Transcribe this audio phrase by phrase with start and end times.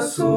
[0.00, 0.29] Espaço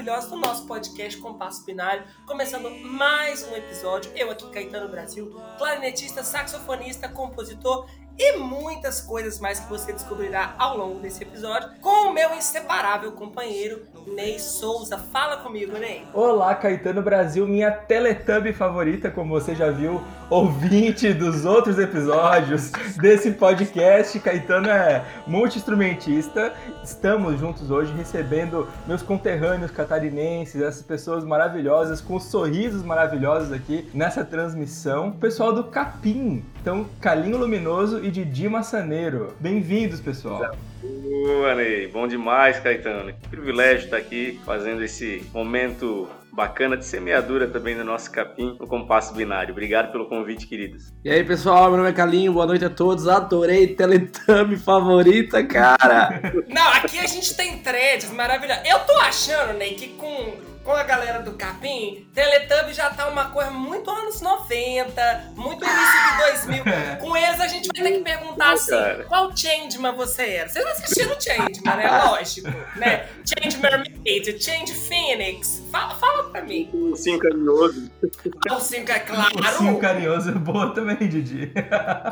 [0.00, 4.10] maravilhosa do nosso podcast Compasso Binário, começando mais um episódio.
[4.16, 7.86] Eu aqui, Caetano Brasil, clarinetista, saxofonista, compositor
[8.18, 13.12] e muitas coisas mais que você descobrirá ao longo desse episódio com o meu inseparável
[13.12, 14.98] companheiro, Ney Souza.
[14.98, 16.04] Fala comigo, Ney.
[16.12, 23.32] Olá, Caetano Brasil, minha Teletubby favorita, como você já viu, ouvinte dos outros episódios desse
[23.32, 24.18] podcast.
[24.20, 26.52] Caetano é multi-instrumentista.
[26.82, 34.24] Estamos juntos hoje recebendo meus conterrâneos catarinenses, essas pessoas maravilhosas, com sorrisos maravilhosos aqui nessa
[34.24, 35.08] transmissão.
[35.08, 39.34] O pessoal do Capim, então Calinho Luminoso e Didi Massaneiro.
[39.40, 40.54] Bem-vindos, pessoal.
[40.82, 41.86] Boa, Ney.
[41.88, 43.12] Bom demais, Caetano.
[43.12, 48.66] Que privilégio estar aqui fazendo esse momento bacana de semeadura também no nosso capim, no
[48.66, 49.52] Compasso Binário.
[49.52, 50.92] Obrigado pelo convite, queridos.
[51.04, 53.06] E aí, pessoal, meu nome é Calinho, boa noite a todos.
[53.08, 56.20] Adorei Teletubby favorita, cara.
[56.48, 58.62] Não, aqui a gente tem threads maravilhosas.
[58.66, 60.32] Eu tô achando, Ney, que com,
[60.64, 66.46] com a galera do Capim, Teletubby já tá uma coisa muito anos 90, muito início
[66.46, 66.64] de 2000.
[67.00, 69.04] Com eles a gente vai ter que perguntar assim, cara.
[69.04, 70.48] qual Changeman você era?
[70.48, 72.04] Vocês assistiram Changeman, né?
[72.04, 73.08] Lógico, né?
[73.24, 75.62] Change Mermaid, Change Phoenix.
[75.72, 76.70] Fala, fala pra mim.
[76.94, 77.90] Sim, carinhoso.
[78.02, 79.78] Ursinho, é Ursinho claro.
[79.78, 81.52] carinhoso é boa também, Didi.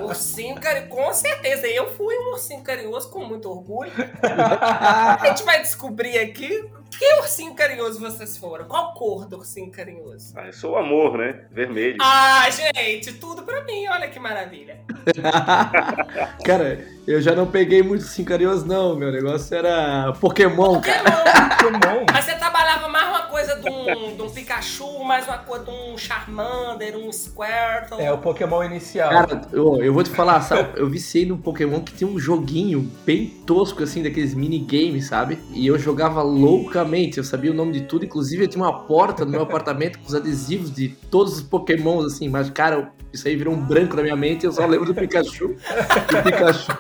[0.03, 1.67] Ursinho carinhoso, com certeza.
[1.67, 3.93] Eu fui um ursinho carinhoso com muito orgulho.
[4.23, 8.67] A gente vai descobrir aqui que ursinho carinhoso vocês foram.
[8.67, 10.33] Qual cor do ursinho carinhoso?
[10.37, 11.45] Ah, eu sou o amor, né?
[11.51, 11.99] Vermelho.
[12.01, 13.87] Ah, gente, tudo pra mim.
[13.89, 14.81] Olha que maravilha.
[16.45, 18.97] cara, eu já não peguei muito assim carinhoso, não.
[18.97, 21.11] Meu negócio era Pokémon, cara.
[21.11, 21.49] Pokémon.
[21.59, 22.05] Pokémon.
[22.13, 25.71] Mas você trabalhava mais uma coisa de um, de um Pikachu, mais uma coisa de
[25.71, 28.01] um Charmander, um Squirtle.
[28.01, 29.11] É o Pokémon inicial.
[29.11, 30.79] Cara, eu, eu vou te falar, sabe?
[30.79, 35.39] Eu viciei num Pokémon que tinha um joguinho bem tosco, assim, daqueles minigames, sabe?
[35.51, 39.25] E eu jogava loucamente, eu sabia o nome de tudo, inclusive eu tinha uma porta
[39.25, 43.37] no meu apartamento com os adesivos de todos os Pokémons, assim, mas, cara, isso aí
[43.37, 45.49] virou um branco na minha mente, eu só lembro do Pikachu.
[45.49, 46.79] Do Pikachu.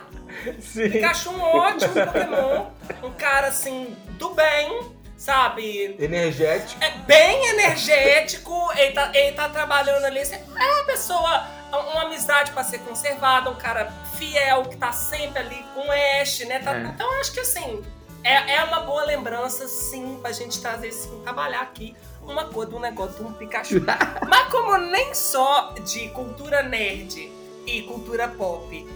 [0.60, 0.90] Sim.
[0.90, 2.66] Pikachu, um ótimo Pokémon.
[3.02, 4.80] Um cara, assim, do bem,
[5.16, 5.96] sabe?
[5.98, 6.82] Energético.
[6.82, 10.20] é bem energético, ele tá, ele tá trabalhando ali.
[10.20, 15.38] assim, É uma pessoa, uma amizade pra ser conservada, um cara fiel, que tá sempre
[15.40, 15.92] ali com o
[16.22, 16.58] Ash, né?
[16.60, 16.82] Tá- É.
[16.84, 17.82] Então eu acho que assim,
[18.28, 22.74] é, é uma boa lembrança, sim, pra gente trazer, sim, trabalhar aqui uma cor de
[22.74, 23.82] um negócio de um Pikachu.
[24.28, 27.32] Mas como nem só de cultura nerd
[27.66, 28.86] e cultura pop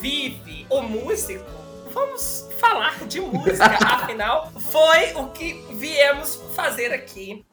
[0.00, 1.44] vive o músico,
[1.92, 3.64] vamos falar de música.
[3.86, 7.46] Afinal, foi o que viemos fazer aqui.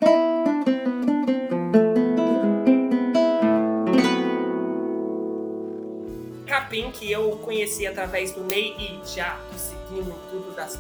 [6.48, 10.76] Capim, que eu conheci através do Ney e já seguindo tudo das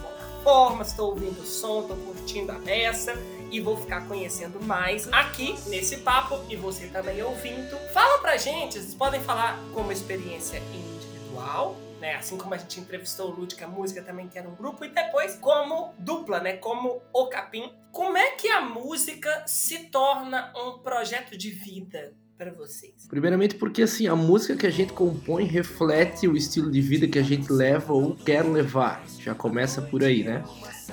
[0.96, 3.14] tô ouvindo o som, tô curtindo a peça
[3.52, 7.78] e vou ficar conhecendo mais aqui nesse papo e você também ouvindo.
[7.94, 12.16] Fala pra gente, vocês podem falar como experiência individual, né?
[12.16, 15.36] Assim como a gente entrevistou o Lúdica Música também, que era um grupo, e depois
[15.36, 16.58] como dupla, né?
[16.58, 17.72] Como o Capim.
[17.92, 22.94] Como é que a música se torna um projeto de vida pra vocês?
[23.10, 27.18] Primeiramente porque, assim, a música que a gente compõe reflete o estilo de vida que
[27.18, 29.04] a gente leva ou quer levar.
[29.20, 30.44] Já começa por aí, né?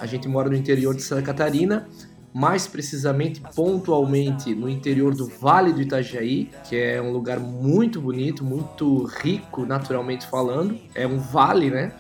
[0.01, 1.87] A gente mora no interior de Santa Catarina,
[2.33, 8.43] mais precisamente, pontualmente, no interior do Vale do Itajaí, que é um lugar muito bonito,
[8.43, 10.79] muito rico, naturalmente falando.
[10.95, 11.95] É um vale, né?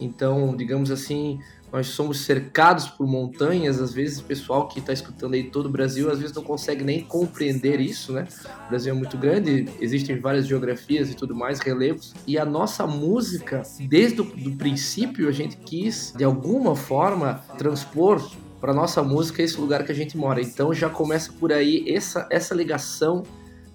[0.00, 1.38] Então, digamos assim,
[1.72, 3.80] nós somos cercados por montanhas.
[3.80, 6.82] Às vezes, o pessoal que está escutando aí todo o Brasil, às vezes não consegue
[6.84, 8.26] nem compreender isso, né?
[8.66, 12.14] O Brasil é muito grande, existem várias geografias e tudo mais, relevos.
[12.26, 18.22] E a nossa música, desde o princípio, a gente quis, de alguma forma, transpor
[18.60, 20.40] para nossa música esse lugar que a gente mora.
[20.40, 23.22] Então já começa por aí essa essa ligação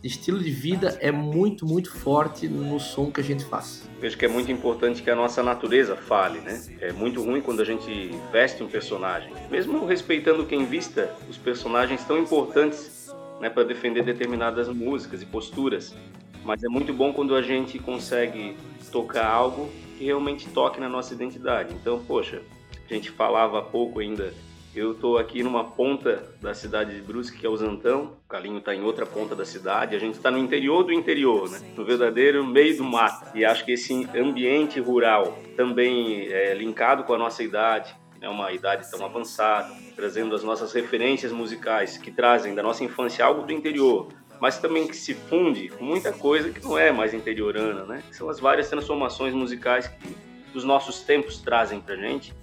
[0.03, 3.89] estilo de vida é muito muito forte no som que a gente faz.
[4.01, 6.61] Vejo que é muito importante que a nossa natureza fale, né?
[6.81, 9.31] É muito ruim quando a gente veste um personagem.
[9.50, 13.09] Mesmo respeitando quem vista, os personagens tão importantes
[13.39, 15.95] né, para defender determinadas músicas e posturas.
[16.44, 18.57] Mas é muito bom quando a gente consegue
[18.91, 21.73] tocar algo que realmente toque na nossa identidade.
[21.73, 22.41] Então, poxa,
[22.89, 24.33] a gente falava há pouco ainda
[24.75, 28.17] Eu estou aqui numa ponta da cidade de Brusque, que é o Zantão.
[28.25, 29.95] O Calinho está em outra ponta da cidade.
[29.95, 31.61] A gente está no interior do interior, né?
[31.77, 33.37] No verdadeiro meio do mato.
[33.37, 38.51] E acho que esse ambiente rural, também é, linkado com a nossa idade, é uma
[38.51, 43.51] idade tão avançada, trazendo as nossas referências musicais que trazem da nossa infância algo do
[43.51, 44.07] interior,
[44.39, 48.01] mas também que se funde com muita coisa que não é mais interiorana, né?
[48.11, 52.33] São as várias transformações musicais que os nossos tempos trazem pra gente.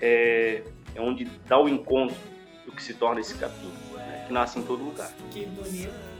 [0.00, 0.62] É,
[0.96, 2.16] é onde dá o encontro
[2.64, 4.24] do que se torna esse capim, né?
[4.26, 5.10] que nasce em todo lugar.
[5.30, 6.16] Que bonito.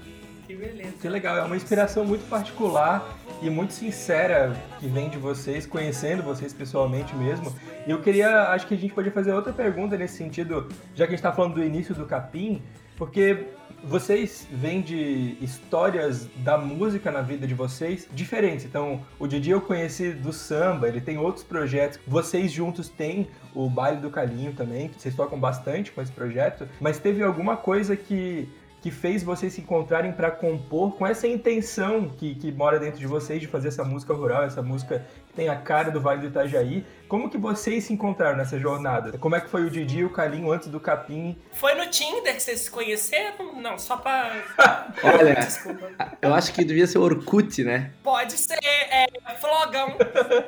[0.46, 0.92] Que beleza.
[1.00, 3.04] Que legal, é uma inspiração muito particular
[3.42, 7.52] e muito sincera que vem de vocês, conhecendo vocês pessoalmente mesmo.
[7.84, 11.14] E eu queria, acho que a gente podia fazer outra pergunta nesse sentido, já que
[11.14, 12.62] a gente está falando do início do Capim,
[12.96, 13.46] porque
[13.86, 18.64] vocês vêm de histórias da música na vida de vocês diferentes.
[18.64, 21.98] Então, o Didi eu conheci do samba, ele tem outros projetos.
[22.06, 26.68] Vocês juntos têm o Baile do Calinho também, que vocês tocam bastante com esse projeto.
[26.80, 28.48] Mas teve alguma coisa que
[28.86, 33.06] que fez vocês se encontrarem para compor com essa intenção que, que mora dentro de
[33.06, 36.28] vocês de fazer essa música rural, essa música que tem a cara do Vale do
[36.28, 36.84] Itajaí.
[37.08, 39.16] Como que vocês se encontraram nessa jornada?
[39.18, 41.36] Como é que foi o Didi e o Calinho antes do Capim?
[41.52, 43.60] Foi no Tinder que vocês se conheceram?
[43.60, 44.42] Não, só pra.
[45.02, 45.90] Olha, Desculpa.
[46.20, 47.92] eu acho que devia ser Orkut, né?
[48.02, 49.06] Pode ser, é,
[49.40, 49.96] flogão.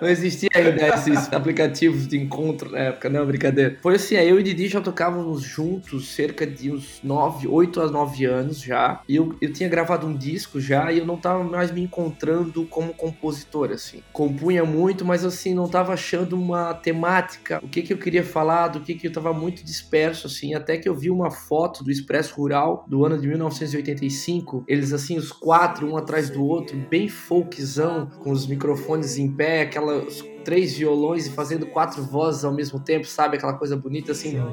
[0.01, 3.79] Não existia ainda esses aplicativos de encontro na época, não, brincadeira.
[3.81, 7.81] Foi assim, aí eu e o Didi já tocávamos juntos cerca de uns 9, 8
[7.81, 9.01] a 9 anos já.
[9.09, 12.65] E eu, eu tinha gravado um disco já e eu não tava mais me encontrando
[12.67, 14.03] como compositor, assim.
[14.13, 18.69] Compunha muito, mas assim, não tava achando uma temática, o que que eu queria falar,
[18.69, 20.55] do que que eu tava muito disperso, assim.
[20.55, 24.65] Até que eu vi uma foto do Expresso Rural do ano de 1985.
[24.67, 29.63] Eles, assim, os quatro, um atrás do outro, bem folkzão, com os microfones em pé,
[29.63, 33.37] aquelas três violões e fazendo quatro vozes ao mesmo tempo, sabe?
[33.37, 34.49] Aquela coisa bonita assim.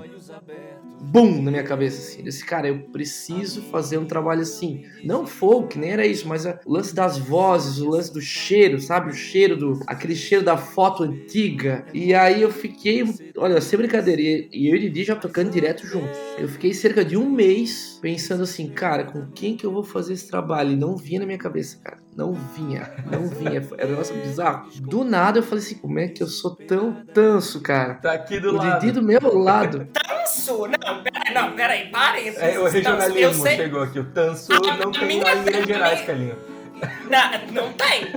[1.12, 1.42] Bum!
[1.42, 2.24] Na minha cabeça, assim.
[2.24, 4.84] Desse cara, eu preciso fazer um trabalho assim.
[5.04, 9.12] Não folk, nem era isso, mas o lance das vozes, o lance do cheiro, sabe?
[9.12, 9.80] O cheiro do.
[9.88, 11.86] aquele cheiro da foto antiga.
[11.94, 13.04] E aí eu fiquei,
[13.38, 16.18] olha, sem brincadeira, e eu e Didi já tocando direto juntos.
[16.38, 20.14] Eu fiquei cerca de um mês pensando assim, cara, com quem que eu vou fazer
[20.14, 20.72] esse trabalho?
[20.72, 22.05] E não vinha na minha cabeça, cara.
[22.16, 23.62] Não vinha, não vinha.
[23.78, 24.70] Era um negócio bizarro.
[24.82, 27.96] Do nada eu falei assim, como é que eu sou tão tanso, cara?
[27.96, 28.80] Tá aqui do O lado.
[28.80, 29.86] Didi do meu lado.
[29.92, 30.66] Tanso?
[30.68, 32.30] Não, peraí, não, peraí, parem.
[32.38, 33.56] É, o regionalismo eu sei.
[33.58, 34.00] chegou aqui.
[34.00, 36.36] O Tanso Ah, não tem minha- lá em Minas Gerais, Calinho.
[37.10, 38.08] Não, não tem.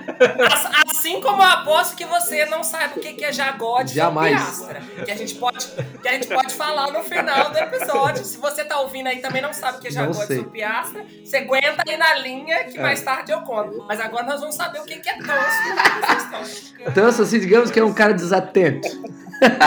[0.50, 4.32] As- Assim como eu aposto que você não sabe o que que é jagode Jamais.
[4.60, 5.04] ou piastra.
[5.04, 5.66] Que a, gente pode,
[6.02, 8.24] que a gente pode falar no final do episódio.
[8.24, 11.04] Se você tá ouvindo aí e também não sabe o que é jagode ou piastra,
[11.24, 12.82] você aguenta aí na linha que É.
[12.82, 13.84] mais tarde eu conto.
[13.86, 15.58] Mas agora nós vamos saber o que que é tanso.
[16.06, 18.88] Vocês estão- Tanso, assim, digamos que é um cara desatento.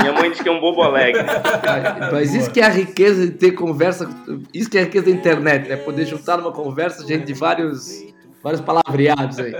[0.01, 1.23] Minha mãe diz que é um bobo alegre.
[2.11, 4.09] Mas isso que é a riqueza de ter conversa,
[4.53, 5.77] isso que é a riqueza da internet, né?
[5.77, 7.89] Poder juntar numa conversa gente de vários,
[8.43, 9.53] vários palavreados aí.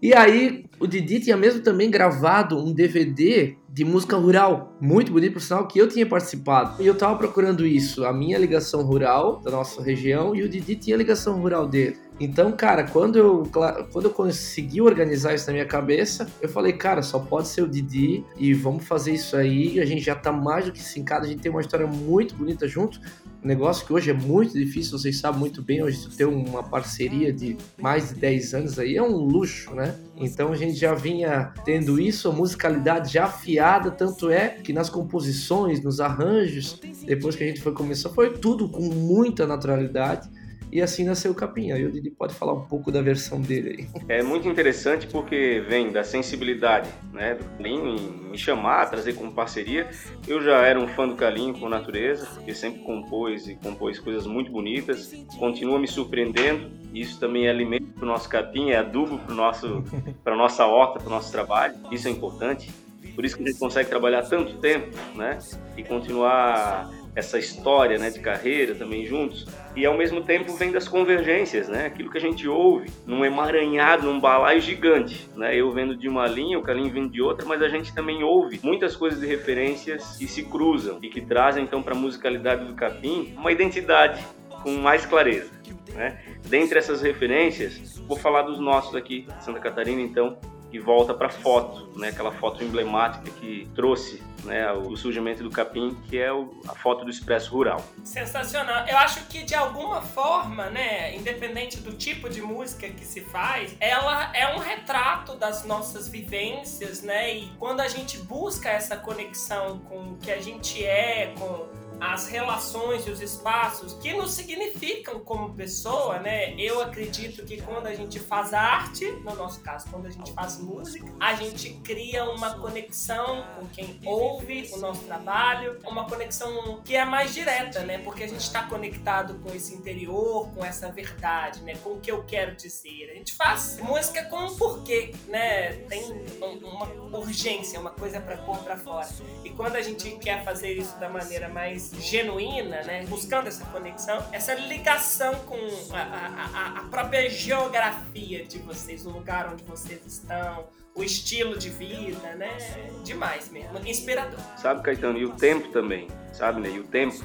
[0.00, 5.32] E aí, o Didi tinha mesmo também gravado um DVD de música rural, muito bonito,
[5.32, 6.82] por sinal, que eu tinha participado.
[6.82, 10.76] E eu tava procurando isso, a minha ligação rural da nossa região e o Didi
[10.76, 11.96] tinha a ligação rural dele.
[12.20, 13.42] Então, cara, quando eu,
[13.90, 17.68] quando eu consegui organizar isso na minha cabeça, eu falei, cara, só pode ser o
[17.68, 19.80] Didi e vamos fazer isso aí.
[19.80, 22.68] A gente já tá mais do que sincado, a gente tem uma história muito bonita
[22.68, 23.00] junto.
[23.42, 27.56] Negócio que hoje é muito difícil, vocês sabem muito bem, hoje ter uma parceria de
[27.76, 29.96] mais de 10 anos aí é um luxo, né?
[30.16, 34.88] Então a gente já vinha tendo isso, a musicalidade já afiada, tanto é que nas
[34.88, 40.30] composições, nos arranjos, depois que a gente foi começar, foi tudo com muita naturalidade.
[40.72, 41.70] E assim nasceu o Capim.
[41.70, 44.02] Aí o Didi pode falar um pouco da versão dele aí.
[44.08, 49.30] É muito interessante porque vem da sensibilidade né, do Calinho em me chamar, trazer como
[49.32, 49.90] parceria.
[50.26, 54.26] Eu já era um fã do Calinho com natureza, porque sempre compôs e compôs coisas
[54.26, 55.12] muito bonitas.
[55.38, 56.70] Continua me surpreendendo.
[56.94, 59.34] Isso também é alimento para o nosso capim, é adubo para
[60.24, 61.74] para nossa horta, para o nosso trabalho.
[61.90, 62.70] Isso é importante.
[63.14, 65.38] Por isso que a gente consegue trabalhar tanto tempo, né?
[65.76, 69.46] E continuar essa história, né, de carreira também juntos.
[69.76, 71.86] E ao mesmo tempo vem das convergências, né?
[71.86, 75.54] Aquilo que a gente ouve num emaranhado, num balaio gigante, né?
[75.54, 78.60] Eu vendo de uma linha, o Calinho vendo de outra, mas a gente também ouve
[78.62, 82.74] muitas coisas e referências que se cruzam e que trazem então para a musicalidade do
[82.74, 84.22] Capim uma identidade
[84.62, 85.50] com mais clareza,
[85.94, 86.20] né?
[86.46, 90.38] Dentre essas referências, vou falar dos nossos aqui, de Santa Catarina, então,
[90.72, 92.08] que volta para foto, né?
[92.08, 97.04] Aquela foto emblemática que trouxe, né, o surgimento do Capim, que é o- a foto
[97.04, 97.84] do Expresso Rural.
[98.02, 98.86] Sensacional.
[98.88, 103.76] Eu acho que de alguma forma, né, independente do tipo de música que se faz,
[103.78, 107.34] ela é um retrato das nossas vivências, né?
[107.36, 111.66] E quando a gente busca essa conexão com o que a gente é, com
[112.02, 116.52] as relações e os espaços que nos significam como pessoa, né?
[116.58, 120.58] Eu acredito que quando a gente faz arte, no nosso caso, quando a gente faz
[120.58, 126.96] música, a gente cria uma conexão com quem ouve o nosso trabalho, uma conexão que
[126.96, 127.98] é mais direta, né?
[127.98, 131.76] Porque a gente está conectado com esse interior, com essa verdade, né?
[131.84, 133.10] Com o que eu quero dizer.
[133.12, 135.74] A gente faz música com um porquê, né?
[135.88, 136.02] Tem
[136.40, 139.08] uma urgência, uma coisa para pôr para fora.
[139.44, 143.04] E quando a gente quer fazer isso da maneira mais genuína, né?
[143.08, 145.58] Buscando essa conexão, essa ligação com
[145.92, 151.70] a, a, a própria geografia de vocês, o lugar onde vocês estão, o estilo de
[151.70, 152.56] vida, né?
[153.04, 154.38] Demais mesmo, inspirador.
[154.56, 156.70] Sabe, Caetano, e o tempo também, sabe, né?
[156.70, 157.16] E o tempo,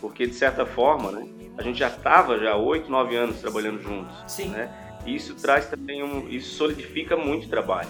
[0.00, 1.28] porque de certa forma, né?
[1.56, 4.48] A gente já estava já oito, nove anos trabalhando juntos, Sim.
[4.48, 4.72] né?
[5.06, 7.88] E isso traz também um, isso solidifica muito o trabalho,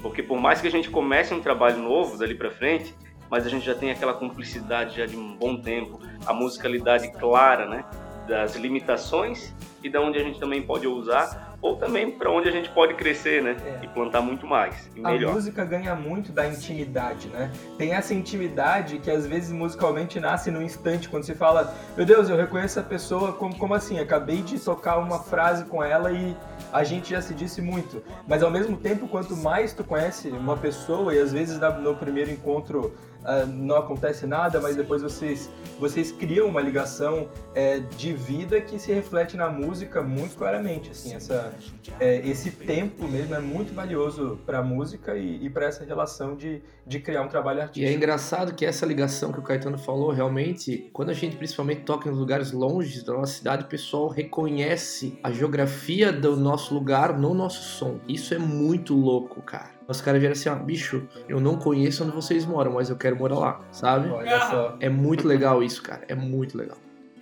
[0.00, 2.94] porque por mais que a gente comece um trabalho novo dali para frente,
[3.34, 7.68] mas a gente já tem aquela cumplicidade já de um bom tempo, a musicalidade clara,
[7.68, 7.84] né?
[8.28, 12.52] Das limitações e da onde a gente também pode usar ou também para onde a
[12.52, 13.56] gente pode crescer, né?
[13.64, 13.84] É.
[13.84, 15.32] E plantar muito mais e A melhor.
[15.32, 17.50] música ganha muito da intimidade, né?
[17.76, 22.28] Tem essa intimidade que às vezes musicalmente nasce no instante, quando você fala, meu Deus,
[22.28, 23.98] eu reconheço a pessoa como, como assim?
[23.98, 26.36] Acabei de tocar uma frase com ela e
[26.72, 28.00] a gente já se disse muito.
[28.28, 32.30] Mas ao mesmo tempo, quanto mais tu conhece uma pessoa, e às vezes no primeiro
[32.30, 38.60] encontro ah, não acontece nada, mas depois vocês, vocês criam uma ligação é, de vida
[38.60, 40.90] que se reflete na música muito claramente.
[40.90, 41.52] Assim, essa,
[41.98, 46.36] é, esse tempo mesmo é muito valioso para a música e, e para essa relação
[46.36, 47.96] de, de criar um trabalho E é artístico.
[47.96, 52.12] engraçado que essa ligação que o Caetano falou, realmente, quando a gente principalmente toca em
[52.12, 57.62] lugares longe da nossa cidade, o pessoal reconhece a geografia do nosso lugar no nosso
[57.62, 57.98] som.
[58.06, 59.73] Isso é muito louco, cara.
[59.86, 63.16] Os caras viram assim, ó, bicho, eu não conheço onde vocês moram, mas eu quero
[63.16, 64.08] morar lá, sabe?
[64.08, 64.76] Olha só.
[64.80, 66.04] É muito legal isso, cara.
[66.08, 66.78] É muito legal.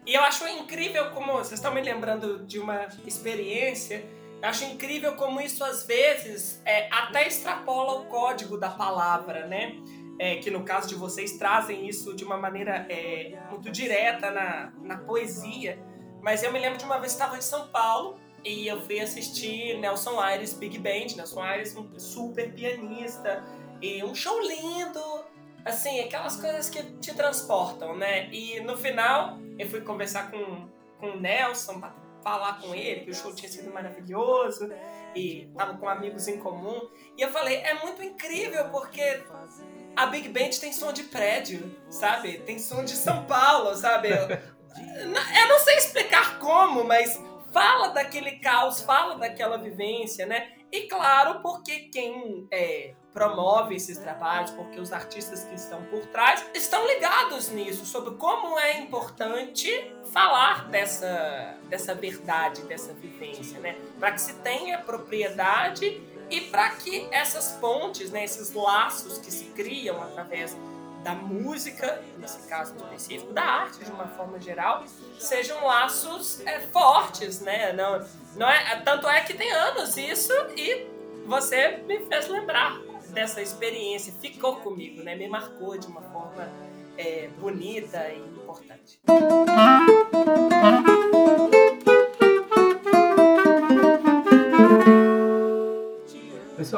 [0.06, 1.32] E eu acho incrível como.
[1.32, 4.04] Vocês estão me lembrando de uma experiência.
[4.40, 9.76] Eu acho incrível como isso às vezes é, até extrapola o código da palavra, né?
[10.18, 14.72] É, que no caso de vocês trazem isso de uma maneira é, muito direta na,
[14.82, 15.78] na poesia.
[16.20, 19.00] Mas eu me lembro de uma vez que estava em São Paulo e eu fui
[19.00, 21.16] assistir Nelson Aires Big Band.
[21.16, 23.44] Nelson Aires, um super pianista,
[23.80, 25.24] e um show lindo,
[25.64, 28.28] assim, aquelas coisas que te transportam, né?
[28.32, 30.68] E no final, eu fui conversar com,
[30.98, 31.80] com o Nelson,
[32.22, 34.70] falar com ele, que o show tinha sido maravilhoso,
[35.14, 36.88] e tava com amigos em comum.
[37.16, 39.22] E eu falei, é muito incrível, porque
[39.96, 42.38] a Big Band tem som de prédio, sabe?
[42.38, 44.10] Tem som de São Paulo, sabe?
[44.10, 44.28] Eu,
[44.98, 47.20] eu não sei explicar como, mas
[47.52, 50.52] fala daquele caos, fala daquela vivência, né?
[50.72, 56.44] E claro, porque quem é, promove esses trabalhos, porque os artistas que estão por trás
[56.54, 63.76] estão ligados nisso, sobre como é importante falar dessa, dessa verdade, dessa vivência, né?
[63.98, 69.44] Para que se tenha propriedade e para que essas pontes, né, esses laços que se
[69.50, 70.56] criam através
[71.02, 74.84] da música, nesse caso específico, da arte de uma forma geral,
[75.18, 77.72] sejam laços é, fortes, né?
[77.72, 78.06] Não,
[78.36, 80.86] não é, tanto é que tem anos isso e
[81.26, 82.80] você me fez lembrar
[83.10, 85.14] dessa experiência, ficou comigo, né?
[85.14, 86.48] Me marcou de uma forma
[86.96, 89.00] é, bonita e importante.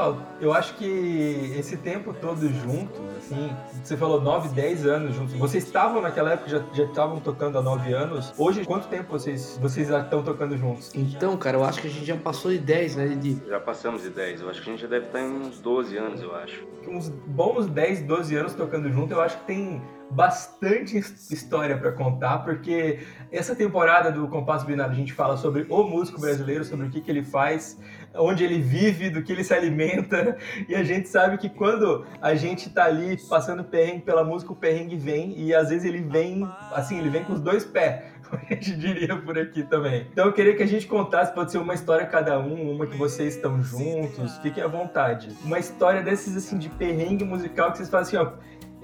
[0.04, 3.50] Pessoal, eu acho que esse tempo todo juntos, assim,
[3.82, 5.34] você falou 9, 10 anos juntos.
[5.34, 8.32] Vocês estavam naquela época, já já estavam tocando há 9 anos.
[8.37, 10.92] Hoje, quanto tempo vocês, vocês já estão tocando juntos?
[10.94, 14.02] Então, cara, eu acho que a gente já passou de 10, né, de Já passamos
[14.02, 16.34] de 10, eu acho que a gente já deve estar em uns 12 anos, eu
[16.37, 16.66] acho.
[16.87, 19.80] Uns bons 10, 12 anos tocando junto, eu acho que tem
[20.14, 23.00] bastante his- história pra contar, porque
[23.33, 27.00] essa temporada do Compasso Binário a gente fala sobre o músico brasileiro, sobre o que,
[27.00, 27.78] que ele faz,
[28.14, 30.37] onde ele vive, do que ele se alimenta,
[30.68, 34.56] e a gente sabe que quando a gente tá ali passando perrengue pela música, o
[34.56, 38.40] perrengue vem, e às vezes ele vem, assim, ele vem com os dois pés, como
[38.49, 40.06] a gente diria por aqui também.
[40.12, 42.97] Então eu queria que a gente contasse, pode ser uma história cada um, uma que
[42.97, 45.28] vocês estão juntos, fiquem à vontade.
[45.44, 48.33] Uma história desses, assim, de perrengue musical que vocês falam assim, ó,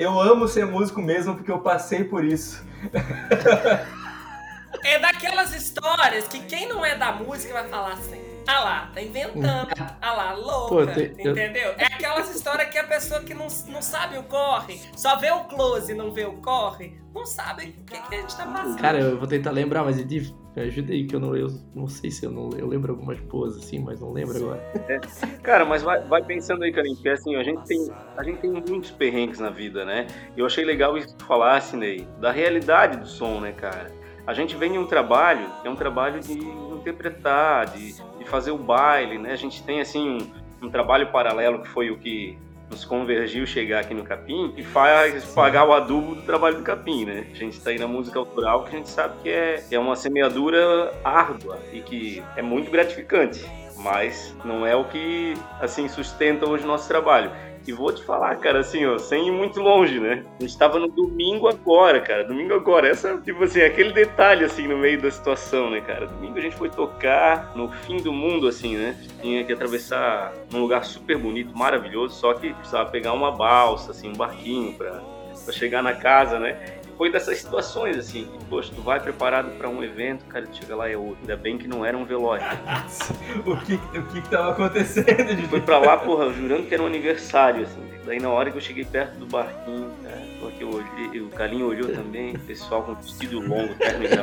[0.01, 2.65] eu amo ser músico mesmo porque eu passei por isso.
[4.83, 8.30] É daquelas histórias que quem não é da música vai falar assim.
[8.47, 9.69] Ah lá, tá inventando.
[10.03, 10.69] Ah lá, louca.
[10.75, 11.75] Pô, tem- eu- entendeu?
[11.77, 15.45] É aquelas histórias que a pessoa que não, não sabe o corre, só vê o
[15.45, 18.81] close e não vê o corre, não sabe o que, que a gente tá passando.
[18.81, 21.87] Cara, eu vou tentar lembrar, mas Edith, me ajuda aí que eu não, eu não
[21.87, 24.61] sei se eu não eu lembro algumas poses assim, mas não lembro agora.
[25.43, 28.51] Cara, mas vai, vai pensando aí, Karim, que assim, a gente, tem, a gente tem
[28.51, 30.07] muitos perrengues na vida, né?
[30.37, 33.93] Eu achei legal isso que tu falasse, Ney, da realidade do som, né, cara?
[34.27, 37.95] A gente vem em um trabalho, que é um trabalho de interpretar, de
[38.31, 39.33] fazer o baile, né?
[39.33, 40.19] A gente tem, assim,
[40.63, 42.39] um, um trabalho paralelo que foi o que
[42.71, 47.05] nos convergiu chegar aqui no Capim e faz pagar o adubo do trabalho do Capim,
[47.05, 47.27] né?
[47.33, 49.97] A gente está aí na música autoral que a gente sabe que é, é uma
[49.97, 53.45] semeadura árdua e que é muito gratificante,
[53.77, 57.33] mas não é o que, assim, sustenta hoje o nosso trabalho.
[57.71, 60.25] E vou te falar, cara, assim, ó, sem ir muito longe, né?
[60.41, 62.25] A gente tava no domingo agora, cara.
[62.25, 62.89] Domingo agora.
[62.89, 66.09] Essa, tipo assim, aquele detalhe, assim, no meio da situação, né, cara?
[66.09, 68.97] Domingo a gente foi tocar no fim do mundo, assim, né?
[69.23, 74.09] Tinha que atravessar um lugar super bonito, maravilhoso, só que precisava pegar uma balsa, assim,
[74.09, 75.01] um barquinho pra,
[75.45, 76.80] pra chegar na casa, né?
[77.01, 80.77] Foi dessas situações, assim, que, poxa, tu vai preparado pra um evento, cara, tu chega
[80.77, 81.17] lá é outro.
[81.23, 82.45] Ainda bem que não era um velório.
[83.47, 85.49] o que, o que que tava acontecendo, Didi?
[85.49, 87.81] Fui pra lá, porra, jurando que era um aniversário, assim.
[88.05, 91.69] Daí na hora que eu cheguei perto do barquinho, cara, porque eu olhei, o Calinho
[91.69, 94.09] olhou também, o pessoal com vestido longo, terno e.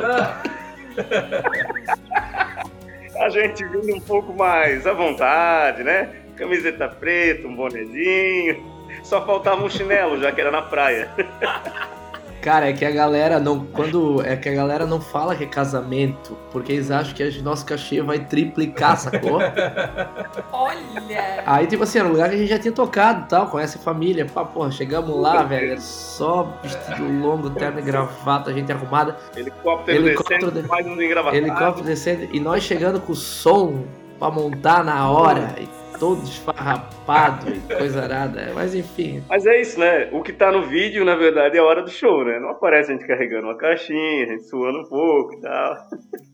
[3.19, 6.13] A gente vindo um pouco mais à vontade, né?
[6.35, 8.63] Camiseta preta, um bonezinho.
[9.03, 11.09] Só faltava um chinelo, já que era na praia.
[12.41, 13.65] Cara, é que a galera não.
[13.65, 14.21] Quando.
[14.25, 17.65] É que a galera não fala que é casamento, porque eles acham que a nosso
[17.65, 19.39] cachê vai triplicar, sacou?
[20.51, 21.43] Olha!
[21.45, 23.77] Aí, tipo assim, era um lugar que a gente já tinha tocado e tal, conhece
[23.77, 24.25] a família.
[24.25, 25.71] Pá, porra, chegamos lá, velho.
[25.71, 29.17] Era só vestido longo, terno e gravata, gente arrumada.
[29.35, 31.37] Helicóptero, Helicóptero descendo, de- mais uns engravatados.
[31.47, 32.27] Helicóptero descendo.
[32.31, 33.83] E nós chegando com o som
[34.19, 35.55] pra montar na hora.
[35.59, 35.67] E
[35.99, 38.51] todo esfarrapado e coisa arada.
[38.53, 39.23] Mas enfim.
[39.27, 40.09] Mas é isso, né?
[40.11, 42.39] O que tá no vídeo, na verdade, é a hora do show, né?
[42.39, 45.77] Não aparece a gente carregando uma caixinha, a gente suando um pouco e tal.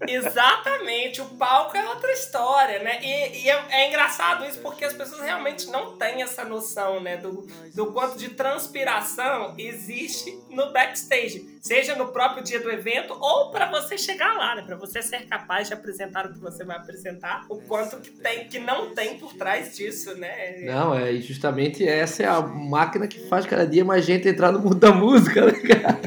[0.08, 3.00] Exatamente, o palco é outra história, né?
[3.02, 7.18] E, e é, é engraçado isso porque as pessoas realmente não têm essa noção, né?
[7.18, 13.52] Do, do quanto de transpiração existe no backstage, seja no próprio dia do evento ou
[13.52, 14.64] para você chegar lá, né?
[14.66, 18.48] Para você ser capaz de apresentar o que você vai apresentar, o quanto que tem,
[18.48, 20.58] que não tem por trás disso, né?
[20.62, 24.60] Não, é justamente essa é a máquina que faz cada dia mais gente entrar no
[24.60, 26.00] mundo da música, né, cara?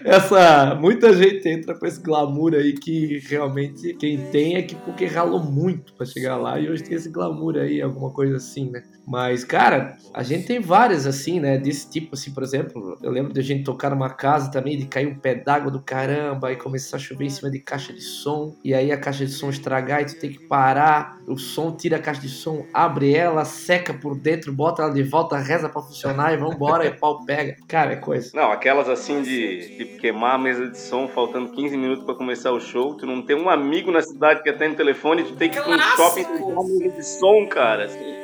[0.04, 0.74] Essa.
[0.74, 5.40] Muita gente entra com esse glamour aí que realmente quem tem é que porque ralou
[5.40, 8.82] muito pra chegar lá e hoje tem esse glamour aí, alguma coisa assim, né?
[9.06, 11.58] Mas, cara, a gente tem várias assim, né?
[11.58, 14.86] Desse tipo, assim, por exemplo, eu lembro de a gente tocar numa casa também, de
[14.86, 18.02] cair um pé d'água do caramba, e começar a chover em cima de caixa de
[18.02, 21.72] som, e aí a caixa de som estragar e tu tem que parar, o som
[21.72, 25.68] tira a caixa de som, abre ela, seca por dentro, bota ela de volta, reza
[25.68, 27.56] pra funcionar e vambora, e pau pega.
[27.66, 28.30] Cara, é coisa.
[28.32, 32.52] Não, aquelas assim de, de queimar a mesa de som faltando 15 minutos pra começar
[32.52, 35.48] o show, tu não tem um amigo na cidade que atende o telefone, tu tem
[35.50, 37.84] que ir pra um shopping comprar uma mesa de som, cara.
[37.84, 38.14] assim.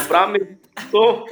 [0.00, 1.26] Comprar a mesa de som.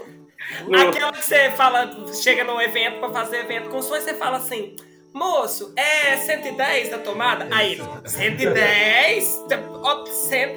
[0.68, 4.14] no- Aquela que você fala, chega num evento pra fazer evento com som e você
[4.14, 4.74] fala assim.
[5.14, 7.48] Moço, é 110 da tomada?
[7.50, 9.44] Aí, ele, 110?
[9.82, 10.54] Ó, 100.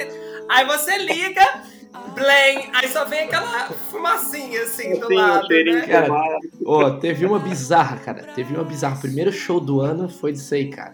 [0.50, 1.64] Aí você liga,
[2.14, 5.48] blém, aí só vem aquela fumacinha assim do um lado.
[5.50, 5.88] Né?
[5.88, 6.10] Cara.
[6.66, 8.24] Ó, teve uma bizarra, cara.
[8.36, 8.96] Teve uma bizarra.
[8.98, 10.94] O primeiro show do ano foi disso aí, cara.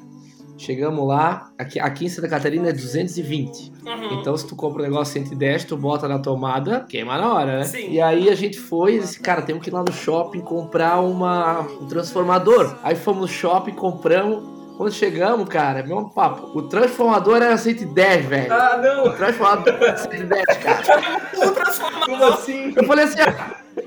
[0.60, 3.72] Chegamos lá, aqui, aqui em Santa Catarina é 220.
[3.86, 4.20] Uhum.
[4.20, 7.64] Então, se tu compra um negócio 110, tu bota na tomada, queima na hora, né?
[7.64, 7.92] Sim.
[7.92, 11.00] E aí a gente foi e disse, cara, temos que ir lá no shopping comprar
[11.00, 12.76] uma, um transformador.
[12.82, 14.57] Aí fomos no shopping, compramos.
[14.78, 18.54] Quando chegamos, cara, meu papo, o transformador era 110, velho.
[18.54, 19.16] Ah, O não!
[19.16, 21.22] transformador era 110, cara.
[21.48, 22.06] O transformador.
[22.06, 22.74] Como assim?
[22.76, 23.18] Eu falei assim,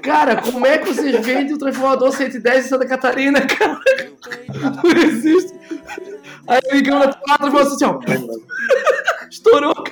[0.02, 3.80] cara, como é que vocês vendem o transformador 110 em Santa Catarina, cara?
[4.82, 5.58] Não existe.
[6.48, 9.28] Aí ligamos na tomada e falou assim, ó.
[9.30, 9.84] Estourou.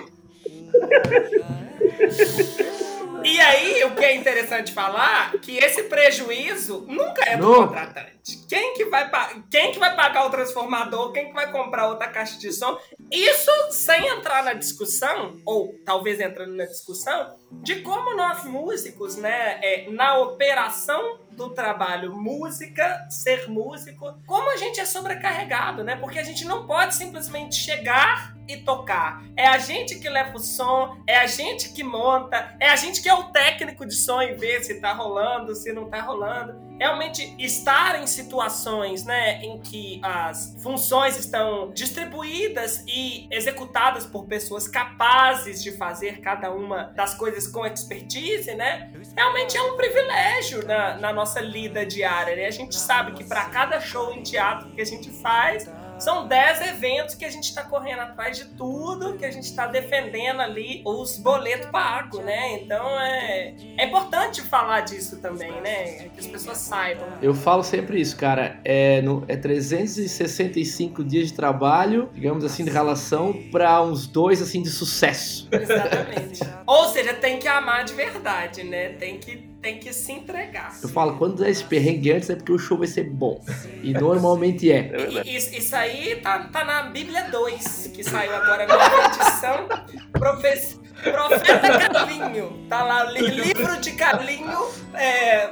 [3.24, 8.38] E aí, o que é interessante falar, que esse prejuízo nunca é do contratante.
[8.48, 9.11] Quem que, vai,
[9.50, 12.78] quem que vai pagar o transformador, quem que vai comprar outra caixa de som,
[13.11, 19.59] isso sem entrar na discussão, ou talvez entrando na discussão, de como nós músicos, né,
[19.62, 25.94] é, na operação do trabalho música, ser músico, como a gente é sobrecarregado, né?
[25.94, 29.23] Porque a gente não pode simplesmente chegar e tocar.
[29.37, 33.01] É a gente que leva o som, é a gente que monta, é a gente
[33.01, 36.66] que é o técnico de som e vê se tá rolando, se não tá rolando.
[36.79, 44.26] Realmente estar em situações, né, em que as funções estão distribuídas e e executadas por
[44.26, 48.90] pessoas capazes de fazer cada uma das coisas com expertise, né?
[49.16, 52.46] Realmente é um privilégio na, na nossa lida diária, né?
[52.46, 56.68] A gente sabe que para cada show em teatro que a gente faz, são 10
[56.68, 60.82] eventos que a gente está correndo atrás de tudo, que a gente está defendendo ali
[60.84, 62.54] os boletos pagos, né?
[62.54, 66.08] Então é, é importante falar disso também, né?
[66.14, 67.06] Que as pessoas saibam.
[67.20, 68.61] Eu falo sempre isso, cara.
[68.64, 74.62] É, no, é 365 dias de trabalho, digamos assim, de relação, para uns dois, assim,
[74.62, 75.48] de sucesso.
[75.50, 76.40] Exatamente.
[76.66, 78.90] Ou seja, tem que amar de verdade, né?
[78.90, 80.77] Tem que tem que se entregar.
[80.83, 83.44] Eu falo, quando der esse perrengue antes é porque o show vai ser bom.
[83.83, 84.92] E normalmente é.
[85.25, 89.68] E, isso, isso aí tá, tá na Bíblia 2, que saiu agora na edição.
[90.12, 92.66] Profe Profeta Carlinho.
[92.68, 94.68] Tá lá, li livro de Carlinho.
[94.94, 95.51] É,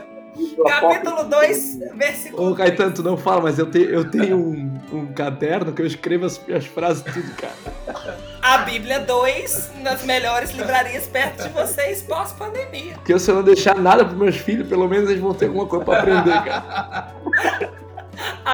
[0.67, 2.51] capítulo 2, versículo.
[2.51, 5.87] Ô, Caetano, tu não fala, mas eu, te, eu tenho um, um caderno que eu
[5.87, 8.36] escrevo as, as frases tudo, cara.
[8.49, 12.93] A Bíblia 2 nas melhores livrarias perto de vocês pós-pandemia.
[12.95, 15.67] Porque se eu não deixar nada pros meus filhos, pelo menos eles vão ter alguma
[15.67, 17.13] coisa pra aprender, cara.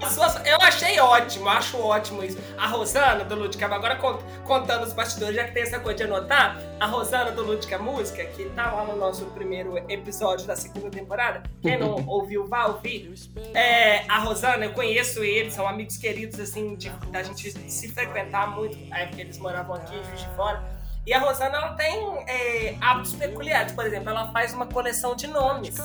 [0.08, 0.40] Suas...
[0.46, 2.38] Eu achei ótimo, acho ótimo isso.
[2.56, 3.98] A Rosana do Ludicam, agora
[4.44, 8.24] contando os bastidores, já que tem essa coisa de anotar, a Rosana do Ludicam Música,
[8.24, 13.12] que tá lá no nosso primeiro episódio da segunda temporada, quem não ouviu, vá ouvir.
[13.54, 18.50] É, a Rosana, eu conheço eles, são amigos queridos, assim, de, da gente se frequentar
[18.50, 20.82] muito, aí porque eles moravam aqui, Juiz de Fora.
[21.04, 23.72] E a Rosana, ela tem é, hábitos peculiares.
[23.72, 25.76] Por exemplo, ela faz uma coleção de nomes.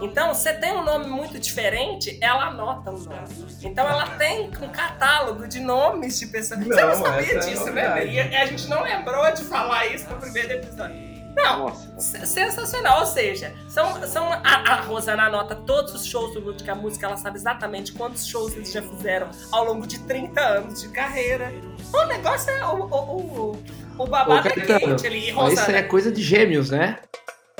[0.00, 3.28] Então, você tem um nome muito diferente, ela anota o nome.
[3.62, 6.60] Então, ela tem um catálogo de nomes de pessoas.
[6.60, 8.06] Não, você não sabia é disso, é né?
[8.06, 11.16] E a gente não lembrou de falar isso no primeiro episódio.
[11.36, 13.00] Não, sensacional.
[13.00, 17.18] Ou seja, são, são a, a, Rosana anota todos os shows do Lúdica Música, ela
[17.18, 21.52] sabe exatamente quantos shows eles já fizeram ao longo de 30 anos de carreira.
[21.92, 23.62] O negócio é o, o, o,
[23.98, 25.30] o babado Ô, é quente ali.
[25.30, 25.60] Rosana.
[25.60, 26.96] Isso é coisa de gêmeos, né?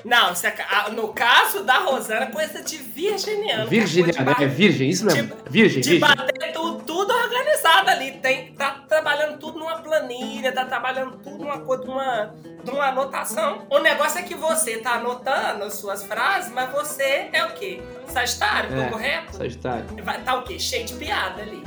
[0.05, 3.69] Não, é no caso da Rosana, coisa de virginiano.
[3.69, 5.35] Virginiano, é virgem, isso mesmo.
[5.35, 6.17] De, virgem, de virgem.
[6.17, 8.13] bater tudo, tudo organizado ali.
[8.13, 13.67] Tem, tá trabalhando tudo numa planilha, tá trabalhando tudo numa coisa, numa, numa anotação.
[13.71, 17.83] O negócio é que você tá anotando suas frases, mas você é o quê?
[18.09, 19.37] Sagitário, é, tô correto?
[19.37, 19.85] Sagitário.
[20.25, 20.59] Tá o quê?
[20.59, 21.63] Cheio de piada ali.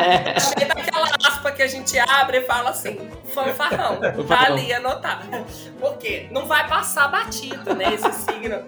[0.00, 0.40] é.
[0.40, 4.00] Cheio daquela aspa que a gente abre e fala assim, fanfarrão.
[4.26, 5.28] Tá ali anotado.
[5.78, 6.26] Por quê?
[6.30, 7.25] Não vai passar batido,
[7.74, 7.94] né?
[7.94, 8.58] Esse signo.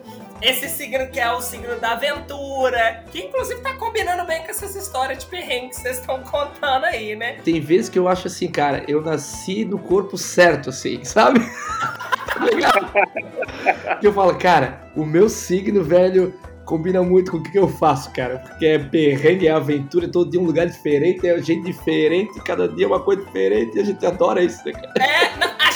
[0.40, 4.76] Esse signo que é o signo da aventura, que inclusive tá combinando bem com essas
[4.76, 7.38] histórias de perrengue que vocês estão contando aí, né?
[7.44, 11.40] Tem vezes que eu acho assim, cara, eu nasci no corpo certo, assim, sabe?
[14.00, 16.32] que eu falo, cara, o meu signo, velho,
[16.68, 18.38] combina muito com o que eu faço, cara.
[18.38, 22.68] Porque é perrengue, é aventura, é todo dia um lugar diferente, é gente diferente, cada
[22.68, 24.92] dia é uma coisa diferente e a gente adora isso, né, cara?
[25.00, 25.72] É, a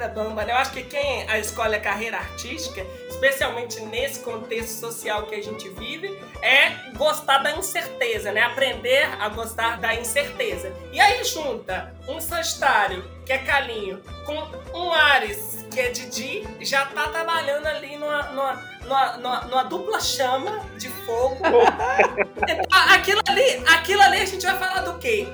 [0.00, 0.52] corda bamba, né?
[0.52, 5.68] Eu acho que quem escolhe a carreira artística, especialmente nesse contexto social que a gente
[5.68, 8.42] vive, é gostar da incerteza, né?
[8.42, 10.72] Aprender a gostar da incerteza.
[10.92, 16.86] E aí junta um Sagitário, que é Calinho, com um Ares, que é Didi, já
[16.86, 21.36] tá trabalhando ali numa, numa, numa, numa, numa dupla chama de fogo.
[22.48, 25.28] então, aquilo ali, aquilo ali a gente vai falar do quê?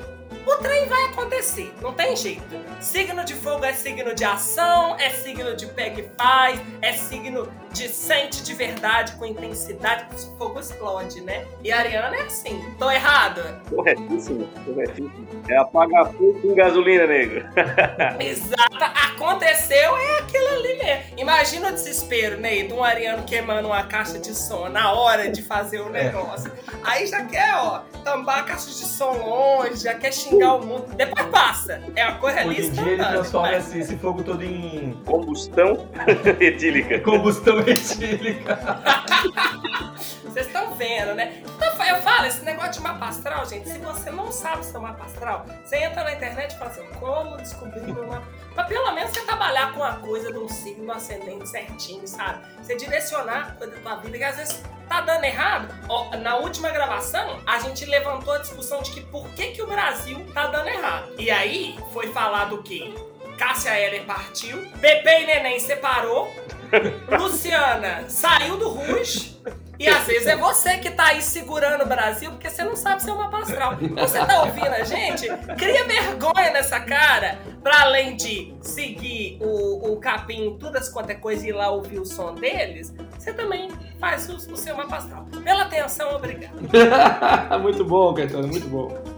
[0.46, 2.42] O trem vai acontecer, não tem jeito.
[2.80, 7.52] Signo de fogo é signo de ação, é signo de pega e faz, é signo
[7.76, 11.44] de sente de verdade com intensidade, o fogo explode, né?
[11.62, 12.64] E a Ariana é assim.
[12.78, 13.42] Tô errado?
[13.68, 15.26] Corretíssimo, corretíssimo.
[15.48, 17.46] É apagar fogo com gasolina, nego.
[18.18, 18.66] Exato.
[19.14, 21.02] Aconteceu é aquilo ali mesmo.
[21.18, 22.62] Imagina o desespero, né?
[22.62, 26.50] De um Ariano queimando uma caixa de som na hora de fazer o negócio.
[26.82, 30.94] Aí já quer, ó, tambar a caixa de som longe, já quer xingar o mundo.
[30.94, 31.82] Depois passa.
[31.94, 34.96] É a coisa ali Hoje em dia ele transforma esse, esse fogo todo em...
[35.04, 35.88] Combustão
[36.40, 37.00] etílica.
[37.00, 38.58] Combustão etílica.
[40.24, 41.42] Vocês estão vendo, né?
[41.44, 45.04] Então eu falo, esse negócio de mapa astral, gente, se você não sabe seu mapa
[45.04, 49.12] astral, você entra na internet e fala assim, como descobrir meu mapa Mas pelo menos
[49.12, 52.44] você trabalhar com a coisa de um signo ascendente certinho, sabe?
[52.62, 55.74] Você direcionar a coisa da tua vida, que às vezes tá dando errado.
[55.88, 59.66] Ó, na última gravação, a gente levantou a discussão de que por que, que o
[59.66, 61.14] Brasil tá dando errado.
[61.18, 62.94] E aí foi falado que
[63.36, 66.32] Cássia Heller partiu, Bebê e Neném separou,
[67.18, 69.36] Luciana saiu do Rush.
[69.78, 73.02] E às vezes é você que tá aí segurando o Brasil porque você não sabe
[73.02, 73.76] ser uma astral.
[73.76, 75.28] Você tá ouvindo a gente?
[75.58, 81.44] Cria vergonha nessa cara, pra além de seguir o, o capim, todas quanto é coisa
[81.44, 83.68] e ir lá ouvir o som deles, você também
[84.00, 85.26] faz o, o seu mapa astral.
[85.44, 86.56] Pela atenção, obrigado.
[87.60, 89.15] muito bom, Caetano, muito bom.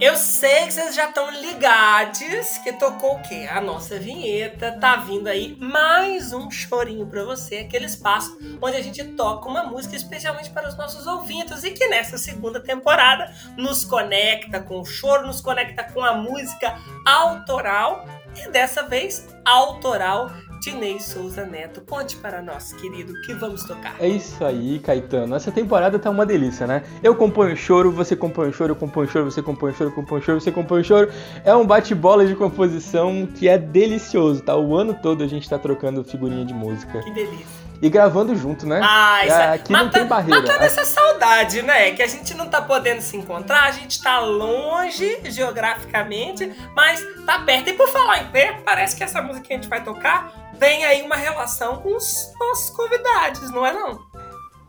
[0.00, 3.46] Eu sei que vocês já estão ligados que tocou o quê?
[3.50, 4.72] A nossa vinheta.
[4.80, 9.62] Tá vindo aí mais um chorinho para você, aquele espaço onde a gente toca uma
[9.64, 14.86] música especialmente para os nossos ouvintes e que nessa segunda temporada nos conecta com o
[14.86, 21.80] choro, nos conecta com a música autoral e dessa vez autoral Dinei Souza Neto.
[21.80, 23.94] Conte para nós, querido, que vamos tocar.
[23.98, 25.34] É isso aí, Caetano.
[25.34, 26.82] Essa temporada tá uma delícia, né?
[27.02, 30.40] Eu componho choro, você compõe choro, eu componho choro, você compõe choro, eu componho choro,
[30.40, 31.10] você compõe choro.
[31.44, 34.54] É um bate-bola de composição que é delicioso, tá?
[34.54, 37.00] O ano todo a gente tá trocando figurinha de música.
[37.02, 37.70] Que delícia.
[37.82, 38.78] E gravando junto, né?
[38.84, 39.54] Ah, isso é...
[39.54, 40.42] Aqui não tem barreira.
[40.42, 41.92] Matando essa saudade, né?
[41.92, 47.38] Que a gente não tá podendo se encontrar, a gente tá longe geograficamente, mas tá
[47.38, 47.70] perto.
[47.70, 50.84] E por falar em perto, parece que essa música que a gente vai tocar tem
[50.84, 53.98] aí uma relação com os nossos convidados, não é não?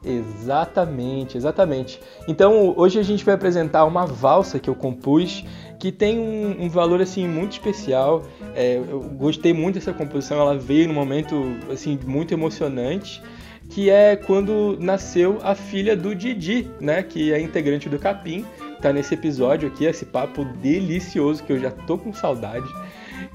[0.03, 2.01] Exatamente, exatamente.
[2.27, 5.43] Então hoje a gente vai apresentar uma valsa que eu compus
[5.77, 8.23] que tem um, um valor assim muito especial.
[8.55, 13.21] É, eu gostei muito dessa composição, ela veio num momento assim muito emocionante,
[13.69, 18.45] que é quando nasceu a filha do Didi, né, que é integrante do Capim.
[18.81, 22.67] Tá nesse episódio aqui, esse papo delicioso que eu já tô com saudade.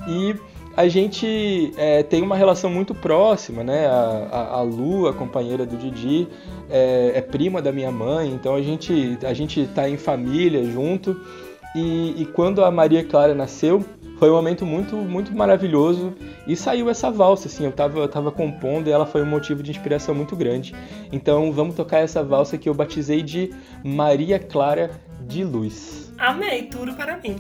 [0.09, 0.35] E
[0.77, 3.87] a gente é, tem uma relação muito próxima, né?
[3.87, 6.29] A, a, a Lu, a companheira do Didi,
[6.69, 11.19] é, é, prima da minha mãe, então a gente a gente tá em família junto.
[11.75, 13.85] E, e, quando a Maria Clara nasceu,
[14.19, 16.15] foi um momento muito muito maravilhoso
[16.47, 19.63] e saiu essa valsa, assim, eu tava, eu tava compondo e ela foi um motivo
[19.63, 20.75] de inspiração muito grande.
[21.11, 23.51] Então vamos tocar essa valsa que eu batizei de
[23.83, 26.13] Maria Clara de Luz.
[26.19, 27.37] Amei, tudo para mim.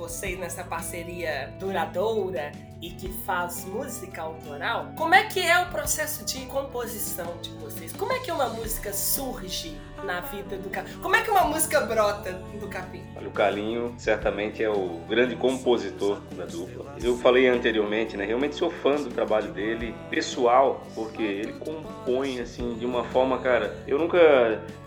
[0.00, 6.24] Vocês nessa parceria duradoura e que faz música autoral, como é que é o processo
[6.24, 7.92] de composição de vocês?
[7.92, 10.94] Como é que uma música surge na vida do Capim?
[11.02, 13.02] Como é que uma música brota do Capim?
[13.14, 16.96] Olha, o Calinho certamente é o grande compositor da dupla.
[17.02, 18.24] Eu falei anteriormente, né?
[18.24, 23.76] Realmente sou fã do trabalho dele, pessoal, porque ele compõe assim de uma forma, cara.
[23.86, 24.18] Eu nunca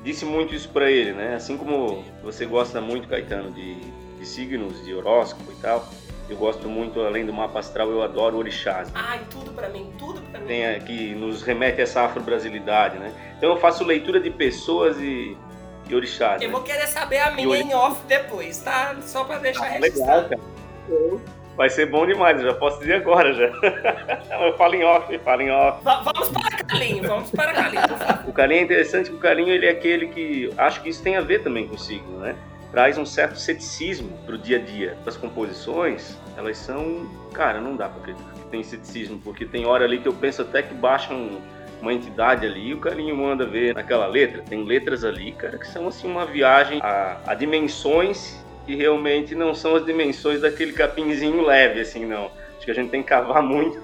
[0.04, 1.36] disse muito isso pra ele, né?
[1.36, 3.76] Assim como você gosta muito, Caetano, de,
[4.24, 5.86] de signos, de horóscopo e tal.
[6.30, 8.90] Eu gosto muito, além do mapa astral, eu adoro orixás.
[8.96, 10.48] Ai, tudo pra mim, tudo pra mim.
[10.48, 13.14] Tem que nos remete a essa afro-brasilidade, né?
[13.38, 15.38] Então eu faço leitura de pessoas e,
[15.90, 16.42] e orixás.
[16.42, 16.54] Eu né?
[16.54, 18.96] vou querer saber a minha em off depois, tá?
[19.02, 20.30] Só pra deixar Ah, registrado.
[20.30, 21.44] legal, cara.
[21.56, 23.46] Vai ser bom demais, eu já posso dizer agora já.
[24.48, 25.84] eu falo em off, falo em off.
[25.84, 27.84] Va- vamos para Calinho, vamos para Calinho.
[28.26, 31.16] O carinho é interessante que o carinho ele é aquele que acho que isso tem
[31.18, 32.36] a ver também com o signo, né?
[32.74, 34.98] Traz um certo ceticismo pro dia a dia.
[35.06, 39.86] As composições, elas são, cara, não dá pra acreditar que tem ceticismo, porque tem hora
[39.86, 41.40] ali que eu penso até que baixa um-
[41.80, 44.42] uma entidade ali e o carinho manda ver naquela letra.
[44.42, 49.54] Tem letras ali, cara, que são assim uma viagem a, a dimensões que realmente não
[49.54, 52.32] são as dimensões daquele capinzinho leve, assim, não.
[52.58, 53.80] Acho que a gente tem que cavar muito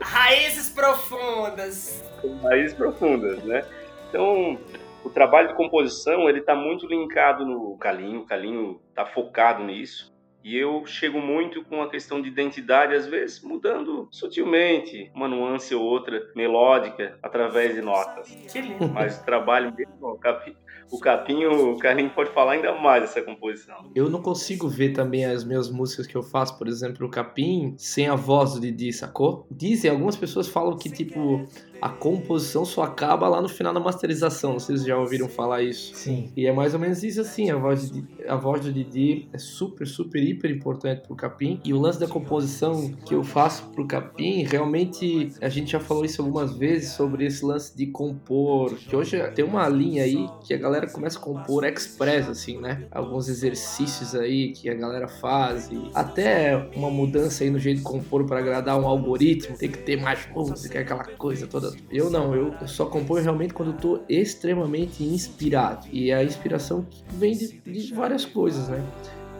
[0.00, 2.04] Raízes profundas.
[2.44, 3.64] raízes profundas, né?
[4.08, 4.58] Então,
[5.04, 10.10] o trabalho de composição, ele tá muito linkado no Calinho, o Calinho tá focado nisso.
[10.42, 15.74] E eu chego muito com a questão de identidade, às vezes mudando sutilmente uma nuance
[15.74, 18.26] ou outra melódica através de notas.
[18.50, 18.88] Que lindo.
[18.88, 20.56] Mas o trabalho mesmo, o Capi-
[20.90, 23.92] o Capinho, o Calinho pode falar ainda mais dessa composição.
[23.94, 27.74] Eu não consigo ver também as minhas músicas que eu faço, por exemplo, o Capim,
[27.76, 29.46] sem a voz do Didi, sacou?
[29.50, 31.46] Dizem, algumas pessoas falam que, tipo,
[31.80, 34.52] a composição só acaba lá no final da masterização.
[34.52, 35.94] Não sei se vocês já ouviram falar isso.
[35.94, 36.30] Sim.
[36.36, 39.38] E é mais ou menos isso assim, a voz, de, a voz do Didi é
[39.38, 41.60] super, super, hiper importante pro Capim.
[41.64, 46.04] E o lance da composição que eu faço pro Capim, realmente, a gente já falou
[46.04, 48.74] isso algumas vezes sobre esse lance de compor.
[48.74, 52.86] Que hoje tem uma linha aí que a galera começa a compor express, assim, né?
[52.90, 55.70] Alguns exercícios aí que a galera faz.
[55.70, 59.56] E até uma mudança aí no jeito de compor para agradar um algoritmo.
[59.56, 61.69] Tem que ter mais música, aquela coisa toda.
[61.90, 65.86] Eu não, eu só componho realmente quando eu tô extremamente inspirado.
[65.92, 68.84] E a inspiração vem de, de várias coisas, né?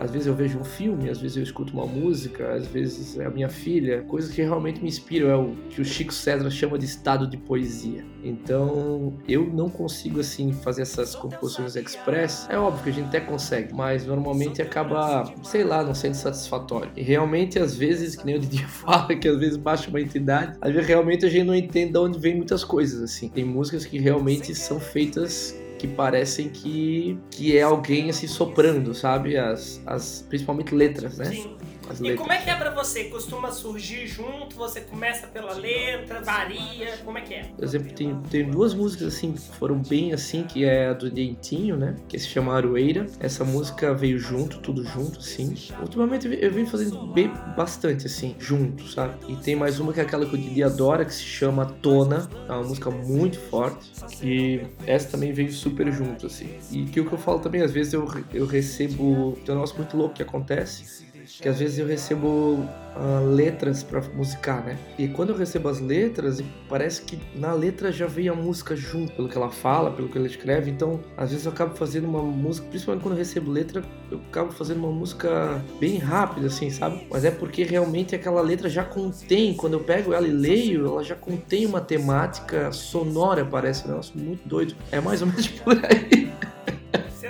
[0.01, 3.27] Às vezes eu vejo um filme, às vezes eu escuto uma música, às vezes é
[3.27, 6.79] a minha filha, coisas que realmente me inspiram, é o que o Chico César chama
[6.79, 8.03] de estado de poesia.
[8.25, 12.47] Então, eu não consigo assim fazer essas composições express.
[12.49, 16.91] É óbvio que a gente até consegue, mas normalmente acaba, sei lá, não sendo satisfatório.
[16.97, 20.57] E realmente às vezes, que nem o Didi fala, que às vezes baixa uma entidade,
[20.63, 23.29] às vezes realmente a gente não entende de onde vem muitas coisas assim.
[23.29, 29.39] Tem músicas que realmente são feitas que parecem que, que é alguém assim soprando, sabe?
[29.39, 31.25] As, as principalmente letras, né?
[31.25, 31.57] Sim.
[31.91, 32.21] As E letras.
[32.21, 33.05] como é que é pra você?
[33.05, 34.55] Costuma surgir junto?
[34.57, 36.97] Você começa pela letra, varia?
[37.05, 37.43] Como é que é?
[37.57, 41.11] Por exemplo, tem, tem duas músicas assim que foram bem assim, que é a do
[41.11, 41.97] Dentinho, né?
[42.09, 43.07] Que se chama Aroeira.
[43.19, 45.55] Essa música veio junto, tudo junto, assim.
[45.81, 49.15] Ultimamente eu venho fazendo bem bastante, assim, junto, sabe?
[49.29, 52.29] E tem mais uma que é aquela que o Didi adora, que se chama Tona.
[52.49, 53.91] É uma música muito forte.
[54.21, 56.51] Que essa também veio super junto, assim.
[56.71, 59.37] E que o que eu falo também, às vezes eu, eu recebo.
[59.45, 61.10] Tem um negócio muito louco que acontece
[61.41, 64.77] que às vezes eu recebo ah, letras pra musicar, né?
[64.99, 69.13] E quando eu recebo as letras, parece que na letra já veio a música junto,
[69.13, 70.71] pelo que ela fala, pelo que ela escreve.
[70.71, 74.53] Então, às vezes eu acabo fazendo uma música, principalmente quando eu recebo letra, eu acabo
[74.53, 77.07] fazendo uma música bem rápida, assim, sabe?
[77.11, 81.05] Mas é porque realmente aquela letra já contém, quando eu pego ela e leio, ela
[81.05, 84.75] já contém uma temática sonora, parece negócio muito doido.
[84.91, 86.30] É mais ou menos por aí.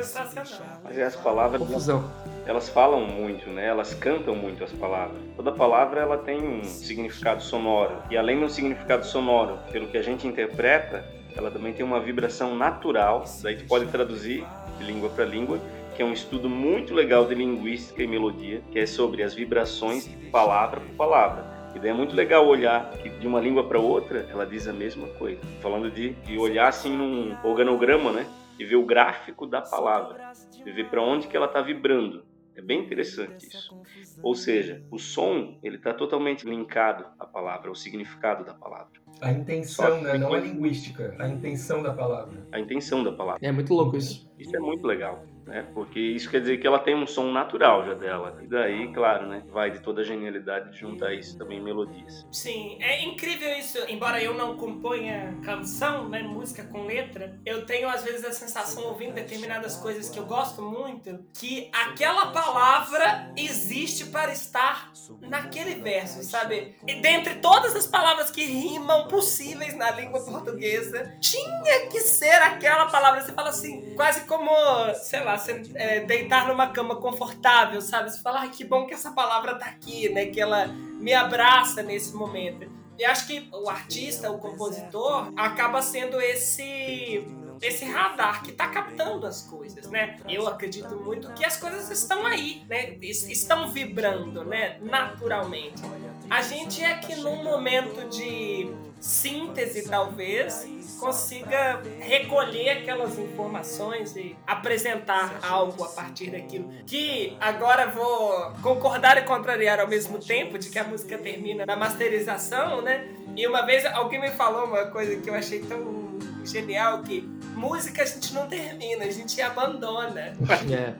[0.02, 0.80] Sensacional.
[1.06, 2.10] As palavras, Confusão.
[2.46, 3.66] elas falam muito, né?
[3.66, 5.18] Elas cantam muito as palavras.
[5.36, 7.96] Toda palavra ela tem um significado sonoro.
[8.10, 11.04] E além do significado sonoro, pelo que a gente interpreta,
[11.36, 13.24] ela também tem uma vibração natural.
[13.42, 14.44] Daí tu pode traduzir
[14.78, 15.60] de língua para língua,
[15.94, 20.06] que é um estudo muito legal de linguística e melodia, que é sobre as vibrações
[20.06, 21.44] de palavra por palavra.
[21.74, 24.72] E daí é muito legal olhar que de uma língua para outra, ela diz a
[24.72, 25.40] mesma coisa.
[25.60, 28.26] Falando de, de olhar assim num organograma, né?
[28.60, 30.32] E ver o gráfico da palavra.
[30.64, 32.24] E ver para onde que ela está vibrando.
[32.54, 33.74] É bem interessante isso.
[34.22, 39.32] Ou seja, o som ele está totalmente linkado à palavra, ao significado da palavra, A
[39.32, 40.18] intenção, né?
[40.18, 41.16] Não a linguística.
[41.18, 42.46] A intenção da palavra.
[42.52, 43.38] a intenção da palavra.
[43.42, 44.29] É muito louco isso.
[44.40, 45.24] Isso é muito legal.
[45.46, 45.66] né?
[45.74, 48.38] Porque isso quer dizer que ela tem um som natural já dela.
[48.42, 49.42] E daí, claro, né?
[49.50, 52.24] Vai de toda a genialidade de juntar isso também em melodias.
[52.30, 53.78] Sim, é incrível isso.
[53.88, 58.84] Embora eu não componha canção, né, música com letra, eu tenho às vezes a sensação
[58.84, 66.22] ouvindo determinadas coisas que eu gosto muito, que aquela palavra existe para estar naquele verso,
[66.22, 66.76] sabe?
[66.86, 72.86] E dentre todas as palavras que rimam possíveis na língua portuguesa, tinha que ser aquela
[72.86, 73.20] palavra.
[73.20, 74.48] Você fala assim, quase como,
[74.94, 78.12] sei lá, você, é, deitar numa cama confortável, sabe?
[78.12, 80.26] Você fala, ah, que bom que essa palavra tá aqui, né?
[80.26, 82.70] Que ela me abraça nesse momento.
[82.96, 87.26] E acho que o artista, o compositor, acaba sendo esse
[87.60, 90.16] esse radar que está captando as coisas, né?
[90.26, 92.96] Eu acredito muito que as coisas estão aí, né?
[93.02, 94.78] Estão vibrando, né?
[94.80, 95.82] Naturalmente.
[96.30, 98.70] A gente é que num momento de
[99.00, 100.66] síntese, talvez,
[100.98, 106.70] consiga recolher aquelas informações e apresentar algo a partir daquilo.
[106.86, 111.74] Que agora vou concordar e contrariar ao mesmo tempo, de que a música termina na
[111.76, 113.08] masterização, né?
[113.36, 117.22] E uma vez alguém me falou uma coisa que eu achei tão genial que
[117.54, 120.32] música a gente não termina, a gente abandona.
[120.74, 120.94] É.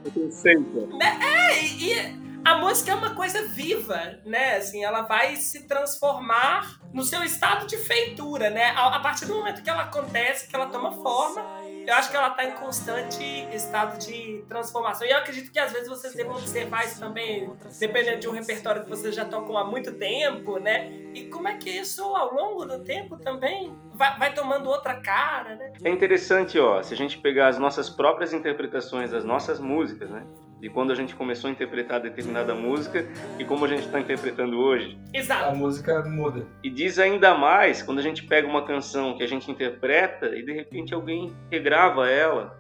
[1.03, 4.57] É, e, e a música é uma coisa viva, né?
[4.57, 8.71] Assim, ela vai se transformar no seu estado de feitura, né?
[8.77, 11.45] A, a partir do momento que ela acontece, que ela toma forma,
[11.87, 13.23] eu acho que ela está em constante
[13.53, 15.07] estado de transformação.
[15.07, 18.83] E eu acredito que às vezes vocês devem observar isso também, dependendo de um repertório
[18.83, 20.91] que vocês já tocam há muito tempo, né?
[21.15, 25.57] E como é que isso, ao longo do tempo, também vai, vai tomando outra cara,
[25.57, 25.73] né?
[25.83, 30.25] É interessante, ó, se a gente pegar as nossas próprias interpretações das nossas músicas, né?
[30.61, 33.07] De quando a gente começou a interpretar determinada música
[33.39, 34.99] e como a gente está interpretando hoje.
[35.15, 35.57] A Exato.
[35.57, 36.47] música muda.
[36.63, 40.45] E diz ainda mais quando a gente pega uma canção que a gente interpreta e
[40.45, 42.60] de repente alguém regrava ela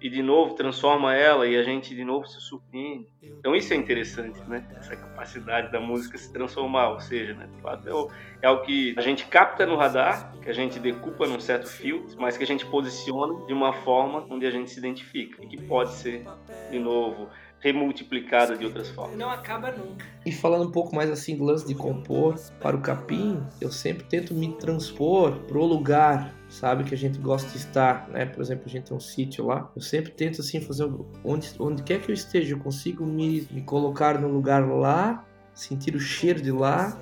[0.00, 3.08] e de novo transforma ela e a gente de novo se surpreende.
[3.22, 4.66] Então isso é interessante, né?
[4.76, 7.48] Essa capacidade da música se transformar, ou seja, né?
[7.54, 8.08] De fato, é, o,
[8.40, 12.36] é que a gente capta no radar, que a gente decupa num certo filtro, mas
[12.36, 15.92] que a gente posiciona de uma forma onde a gente se identifica e que pode
[15.92, 16.24] ser
[16.70, 17.28] de novo
[17.60, 19.16] remultiplicada de outras formas.
[19.16, 20.06] Não acaba nunca.
[20.24, 24.04] E falando um pouco mais assim do lance de compor para o capim, eu sempre
[24.04, 28.26] tento me transpor pro lugar, sabe, que a gente gosta de estar, né?
[28.26, 29.70] Por exemplo, a gente tem um sítio lá.
[29.74, 30.88] Eu sempre tento assim fazer
[31.24, 35.94] onde onde quer que eu esteja, eu consigo me, me colocar no lugar lá, sentir
[35.96, 36.96] o cheiro de lá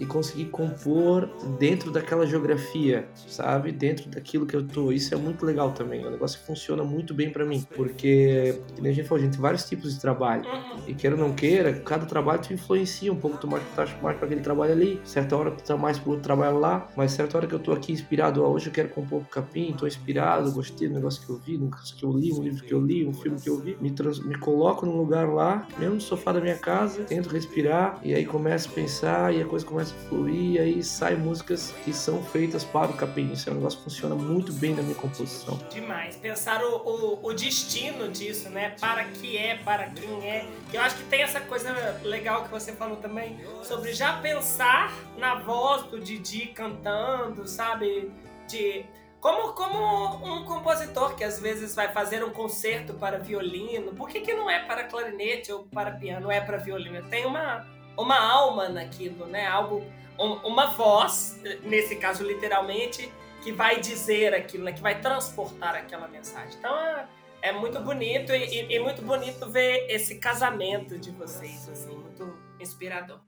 [0.00, 1.28] e conseguir compor
[1.58, 3.70] dentro daquela geografia, sabe?
[3.70, 4.90] Dentro daquilo que eu tô.
[4.90, 6.02] Isso é muito legal também.
[6.02, 9.24] É um negócio que funciona muito bem para mim, porque, como a gente falou, a
[9.24, 10.46] gente tem vários tipos de trabalho.
[10.86, 13.36] E queira ou não queira, cada trabalho te influencia um pouco.
[13.36, 16.24] Tu mais, tá mais para aquele trabalho ali, certa hora tu tá mais pro outro
[16.24, 19.20] trabalho lá, mas certa hora que eu tô aqui inspirado, ó, hoje eu quero compor
[19.20, 22.32] pro capim, tô inspirado, gostei do negócio que eu vi, do negócio que eu li,
[22.32, 24.96] um livro que eu li, um filme que eu vi, me, trans, me coloco num
[24.96, 29.34] lugar lá, mesmo no sofá da minha casa, tento respirar e aí começo a pensar
[29.34, 32.94] e a coisa começa a fluir e aí saem músicas que são feitas para o
[32.94, 33.32] capim.
[33.32, 35.58] Isso é um negócio que funciona muito bem na minha composição.
[35.70, 36.16] Demais.
[36.16, 38.74] Pensar o, o, o destino disso, né?
[38.80, 40.48] Para que é, para quem é.
[40.72, 41.72] Eu acho que tem essa coisa
[42.02, 48.10] legal que você falou também sobre já pensar na voz do Didi cantando, sabe?
[48.48, 48.84] De
[49.20, 54.20] como, como um compositor que às vezes vai fazer um concerto para violino, por que,
[54.20, 57.02] que não é para clarinete ou para piano, é para violino?
[57.10, 57.66] Tem uma,
[57.96, 59.46] uma alma naquilo, né?
[59.46, 59.84] Algo,
[60.18, 63.10] um- uma voz, nesse caso literalmente,
[63.42, 64.72] que vai dizer aquilo, né?
[64.72, 66.56] Que vai transportar aquela mensagem.
[66.58, 67.06] Então é,
[67.42, 72.36] é muito bonito e, e- e muito bonito ver esse casamento de vocês, assim, muito
[72.60, 73.20] inspirador.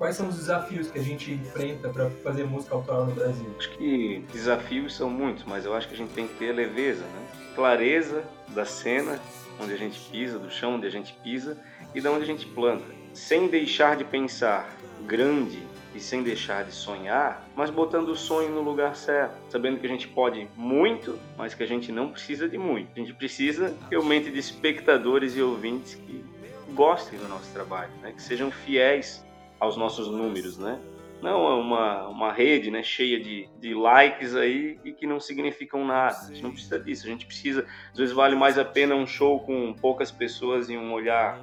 [0.00, 3.54] Quais são os desafios que a gente enfrenta para fazer música autoral no Brasil?
[3.58, 7.02] Acho que desafios são muitos, mas eu acho que a gente tem que ter leveza,
[7.02, 7.26] né?
[7.54, 9.20] Clareza da cena
[9.60, 11.62] onde a gente pisa, do chão onde a gente pisa
[11.94, 12.86] e da onde a gente planta.
[13.12, 14.74] Sem deixar de pensar
[15.06, 15.62] grande
[15.94, 19.90] e sem deixar de sonhar, mas botando o sonho no lugar certo, sabendo que a
[19.90, 22.88] gente pode muito, mas que a gente não precisa de muito.
[22.96, 26.24] A gente precisa realmente de espectadores e ouvintes que
[26.72, 28.12] gostem do nosso trabalho, né?
[28.12, 29.22] que sejam fiéis
[29.60, 30.80] aos nossos números, né?
[31.22, 35.84] Não é uma, uma rede né, cheia de, de likes aí e que não significam
[35.84, 36.16] nada.
[36.16, 37.06] A gente não precisa disso.
[37.06, 37.66] A gente precisa.
[37.92, 41.38] Às vezes vale mais a pena um show com poucas pessoas e um olhar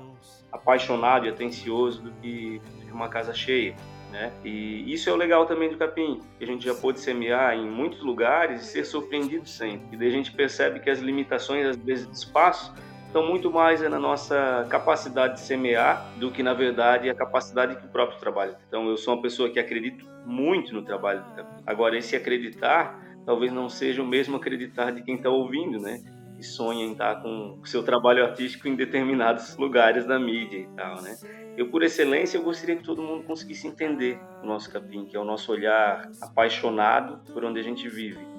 [0.52, 2.60] apaixonado e atencioso do que
[2.92, 3.76] uma casa cheia.
[4.12, 4.32] Né?
[4.44, 7.70] E isso é o legal também do capim, que a gente já pôde semear em
[7.70, 9.88] muitos lugares e ser surpreendido sempre.
[9.92, 12.74] E daí a gente percebe que as limitações, às vezes, de espaço
[13.18, 17.86] estão muito mais na nossa capacidade de semear do que, na verdade, a capacidade que
[17.86, 18.56] o próprio trabalho.
[18.68, 21.64] Então, eu sou uma pessoa que acredito muito no trabalho do capim.
[21.66, 26.00] Agora, esse acreditar talvez não seja o mesmo acreditar de quem está ouvindo, né?
[26.38, 30.68] E sonha em estar com o seu trabalho artístico em determinados lugares da mídia e
[30.76, 31.18] tal, né?
[31.58, 35.20] Eu, por excelência, eu gostaria que todo mundo conseguisse entender o nosso capim, que é
[35.20, 38.37] o nosso olhar apaixonado por onde a gente vive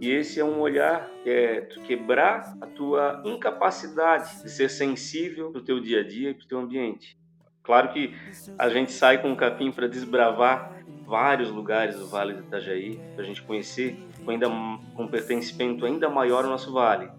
[0.00, 5.50] e esse é um olhar que é tu quebrar a tua incapacidade de ser sensível
[5.50, 7.16] para o teu dia a dia e para o teu ambiente.
[7.62, 8.14] Claro que
[8.58, 10.74] a gente sai com o capim para desbravar
[11.06, 15.86] vários lugares do Vale do Itajaí, para a gente conhecer com, ainda, com um pertencimento
[15.86, 17.10] ainda maior ao nosso vale.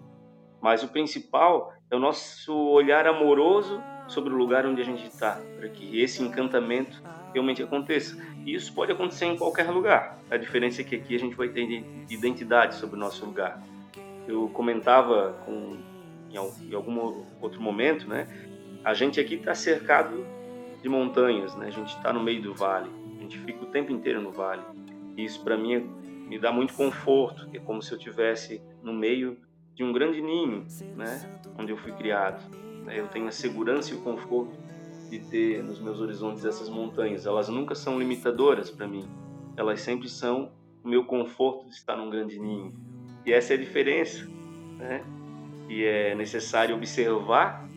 [0.61, 5.39] Mas o principal é o nosso olhar amoroso sobre o lugar onde a gente está,
[5.57, 7.01] para que esse encantamento
[7.33, 8.17] realmente aconteça.
[8.45, 10.19] E isso pode acontecer em qualquer lugar.
[10.29, 13.61] A diferença é que aqui a gente vai ter identidade sobre o nosso lugar.
[14.27, 15.77] Eu comentava com,
[16.31, 16.37] em,
[16.73, 18.27] algum outro momento, né?
[18.83, 20.25] A gente aqui está cercado
[20.81, 21.67] de montanhas, né?
[21.67, 22.89] A gente está no meio do vale.
[23.17, 24.61] A gente fica o tempo inteiro no vale.
[25.17, 25.79] E isso para mim
[26.27, 27.49] me dá muito conforto.
[27.53, 29.37] É como se eu tivesse no meio
[29.73, 31.39] de um grande ninho, né?
[31.57, 32.43] Onde eu fui criado.
[32.87, 34.57] Eu tenho a segurança e o conforto
[35.09, 37.25] de ter nos meus horizontes essas montanhas.
[37.25, 39.07] Elas nunca são limitadoras para mim.
[39.55, 40.51] Elas sempre são
[40.83, 42.73] o meu conforto de estar num grande ninho.
[43.25, 44.25] E essa é a diferença,
[44.77, 45.03] né?
[45.67, 47.67] E é necessário observar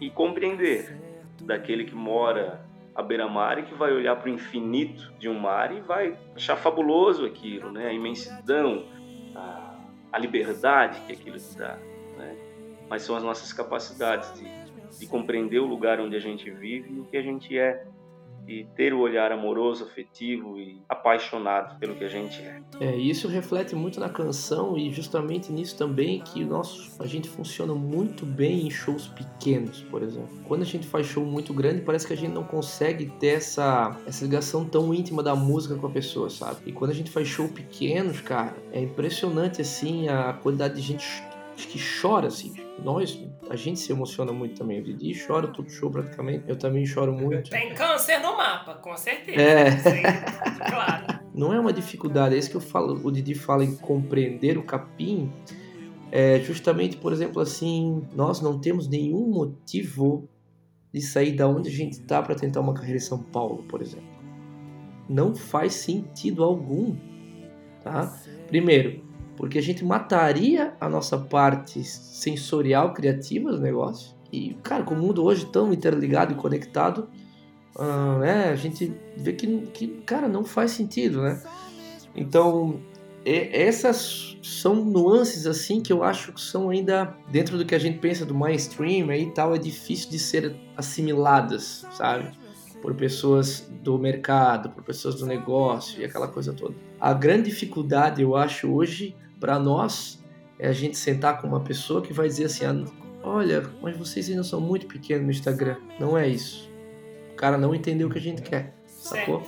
[0.00, 0.98] e compreender
[1.42, 5.76] daquele que mora à beira-mar e que vai olhar para o infinito de um mar
[5.76, 7.88] e vai achar fabuloso aquilo, né?
[7.88, 8.86] A imensidão,
[9.34, 9.78] a,
[10.12, 11.93] a liberdade que aquilo te dá, né?
[12.88, 14.64] Mas são as nossas capacidades de
[14.98, 17.86] de compreender o lugar onde a gente vive e o que a gente é
[18.46, 22.60] e ter o olhar amoroso, afetivo e apaixonado pelo que a gente é.
[22.78, 27.74] É, isso reflete muito na canção e justamente nisso também que nosso, a gente funciona
[27.74, 30.28] muito bem em shows pequenos, por exemplo.
[30.46, 33.98] Quando a gente faz show muito grande, parece que a gente não consegue ter essa,
[34.06, 36.58] essa ligação tão íntima da música com a pessoa, sabe?
[36.66, 41.24] E quando a gente faz show pequenos, cara, é impressionante assim a quantidade de gente
[41.54, 42.52] que chora, assim.
[42.82, 44.80] Nós, a gente se emociona muito também.
[44.80, 46.44] O Didi chora todo show praticamente.
[46.48, 47.50] Eu também choro muito.
[47.50, 49.40] Tem câncer no mapa, com certeza.
[49.40, 49.70] É.
[49.70, 50.02] Sim,
[50.68, 51.20] claro.
[51.34, 53.00] Não é uma dificuldade, é isso que eu falo.
[53.04, 55.32] O Didi fala em compreender o capim.
[56.10, 60.28] É justamente, por exemplo, assim, nós não temos nenhum motivo
[60.92, 63.82] de sair da onde a gente está para tentar uma carreira em São Paulo, por
[63.82, 64.14] exemplo.
[65.08, 66.96] Não faz sentido algum,
[67.82, 68.16] tá?
[68.46, 69.03] Primeiro,
[69.36, 74.14] porque a gente mataria a nossa parte sensorial, criativa do negócio.
[74.32, 77.08] E, cara, com o mundo hoje tão interligado e conectado,
[77.76, 81.42] uh, né, a gente vê que, que, cara, não faz sentido, né?
[82.16, 82.80] Então,
[83.24, 87.98] essas são nuances assim que eu acho que são ainda dentro do que a gente
[87.98, 92.30] pensa do mainstream aí tal, é difícil de ser assimiladas, sabe?
[92.82, 96.74] Por pessoas do mercado, por pessoas do negócio e aquela coisa toda.
[97.00, 100.22] A grande dificuldade, eu acho, hoje para nós
[100.58, 102.84] é a gente sentar com uma pessoa que vai dizer assim: ah,
[103.22, 105.76] olha, mas vocês ainda são muito pequenos no Instagram.
[105.98, 106.70] Não é isso.
[107.32, 109.42] O cara não entendeu o que a gente quer, sacou?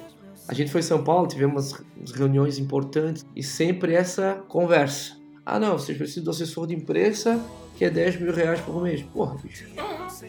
[0.49, 1.75] A gente foi em São Paulo, tivemos
[2.15, 5.17] reuniões importantes e sempre essa conversa.
[5.45, 7.41] Ah, não, vocês precisam do assessor de imprensa
[7.77, 9.03] que é 10 mil reais por mês.
[9.03, 9.67] Porra, bicho.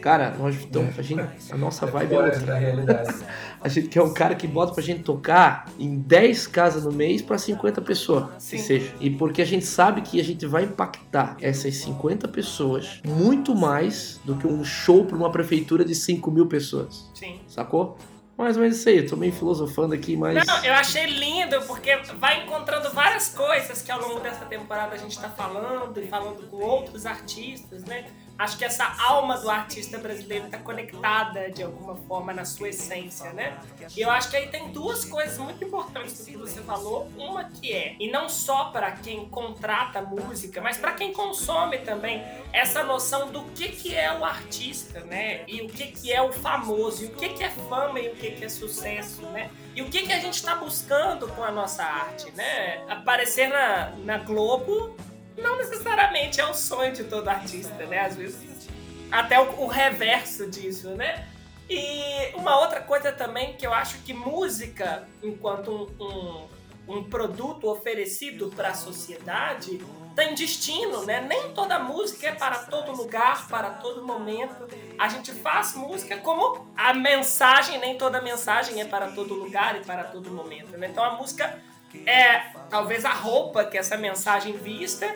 [0.00, 3.04] Cara, nós então, a, gente, a nossa vibe é outra.
[3.60, 7.20] A gente quer um cara que bota pra gente tocar em 10 casas no mês
[7.20, 8.26] para 50 pessoas.
[8.38, 8.94] Se seja.
[9.00, 14.20] E porque a gente sabe que a gente vai impactar essas 50 pessoas muito mais
[14.24, 17.10] do que um show para uma prefeitura de 5 mil pessoas.
[17.14, 17.40] Sim.
[17.48, 17.98] Sacou?
[18.38, 20.46] Mais ou menos isso aí, eu tô meio filosofando aqui, mas.
[20.46, 24.96] Não, eu achei lindo, porque vai encontrando várias coisas que ao longo dessa temporada a
[24.96, 28.06] gente tá falando, e falando com outros artistas, né?
[28.38, 33.32] Acho que essa alma do artista brasileiro está conectada de alguma forma na sua essência,
[33.32, 33.58] né?
[33.96, 37.10] E eu acho que aí tem duas coisas muito importantes do que você falou.
[37.16, 42.22] Uma que é, e não só para quem contrata música, mas para quem consome também,
[42.52, 45.42] essa noção do que, que é o artista, né?
[45.48, 48.14] E o que, que é o famoso, e o que, que é fama e o
[48.14, 49.50] que, que é sucesso, né?
[49.74, 52.84] E o que, que a gente está buscando com a nossa arte, né?
[52.88, 54.96] Aparecer na, na Globo
[55.38, 58.00] não necessariamente é o sonho de todo artista, né?
[58.00, 58.68] Às vezes
[59.10, 61.26] até o, o reverso disso, né?
[61.68, 67.68] E uma outra coisa também que eu acho que música, enquanto um, um, um produto
[67.68, 69.78] oferecido para a sociedade,
[70.16, 71.20] tem destino, né?
[71.20, 74.66] Nem toda música é para todo lugar, para todo momento.
[74.98, 79.84] A gente faz música como a mensagem, nem toda mensagem é para todo lugar e
[79.84, 80.76] para todo momento.
[80.76, 80.88] Né?
[80.88, 81.62] Então a música
[82.06, 85.06] é talvez a roupa que essa mensagem vista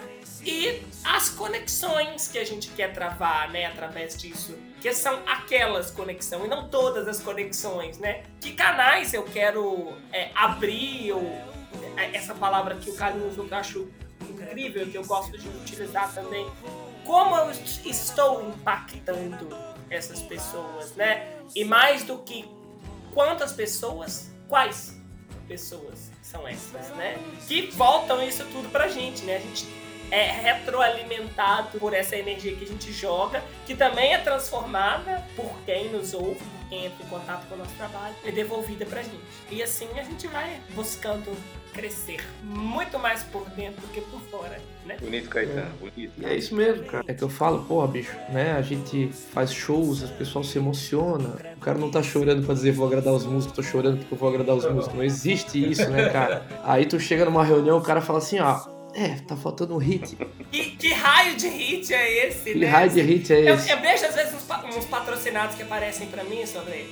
[0.45, 6.45] e as conexões que a gente quer travar, né, através disso, que são aquelas conexões
[6.45, 8.25] e não todas as conexões, né?
[8.41, 11.23] Que canais eu quero é, abrir ou
[11.97, 13.89] é, essa palavra que o Carlos eu acho
[14.29, 16.51] incrível, que eu gosto de utilizar também.
[17.05, 17.51] Como eu
[17.85, 19.57] estou impactando
[19.89, 21.37] essas pessoas, né?
[21.55, 22.49] E mais do que
[23.13, 25.01] quantas pessoas, quais
[25.47, 27.19] pessoas são essas, né?
[27.47, 29.37] Que voltam isso tudo pra gente, né?
[29.37, 29.69] A gente
[30.11, 35.91] é retroalimentado por essa energia que a gente joga, que também é transformada por quem
[35.91, 39.21] nos ouve, por quem entra em contato com o nosso trabalho, e devolvida pra gente.
[39.51, 41.37] E assim a gente vai buscando
[41.73, 44.97] crescer muito mais por dentro do que por fora, né?
[45.01, 46.13] Bonito, Caetano, bonito.
[46.19, 47.05] E é isso mesmo, cara.
[47.09, 48.53] É que eu falo, porra, bicho, né?
[48.53, 51.35] A gente faz shows, o pessoal se emociona.
[51.57, 54.19] O cara não tá chorando pra dizer vou agradar os músicos, tô chorando porque eu
[54.19, 54.95] vou agradar os músicos.
[54.95, 56.47] Não existe isso, né, cara?
[56.65, 58.61] Aí tu chega numa reunião, o cara fala assim, ó.
[58.95, 60.17] É, tá faltando um hit.
[60.51, 62.67] Que, que raio de hit é esse, Que né?
[62.67, 63.71] raio de hit é Eu, esse?
[63.71, 66.87] eu vejo às vezes uns, uns patrocinados que aparecem pra mim sobre.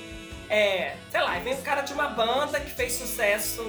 [0.49, 3.63] É, sei lá, vem um cara de uma banda que fez sucesso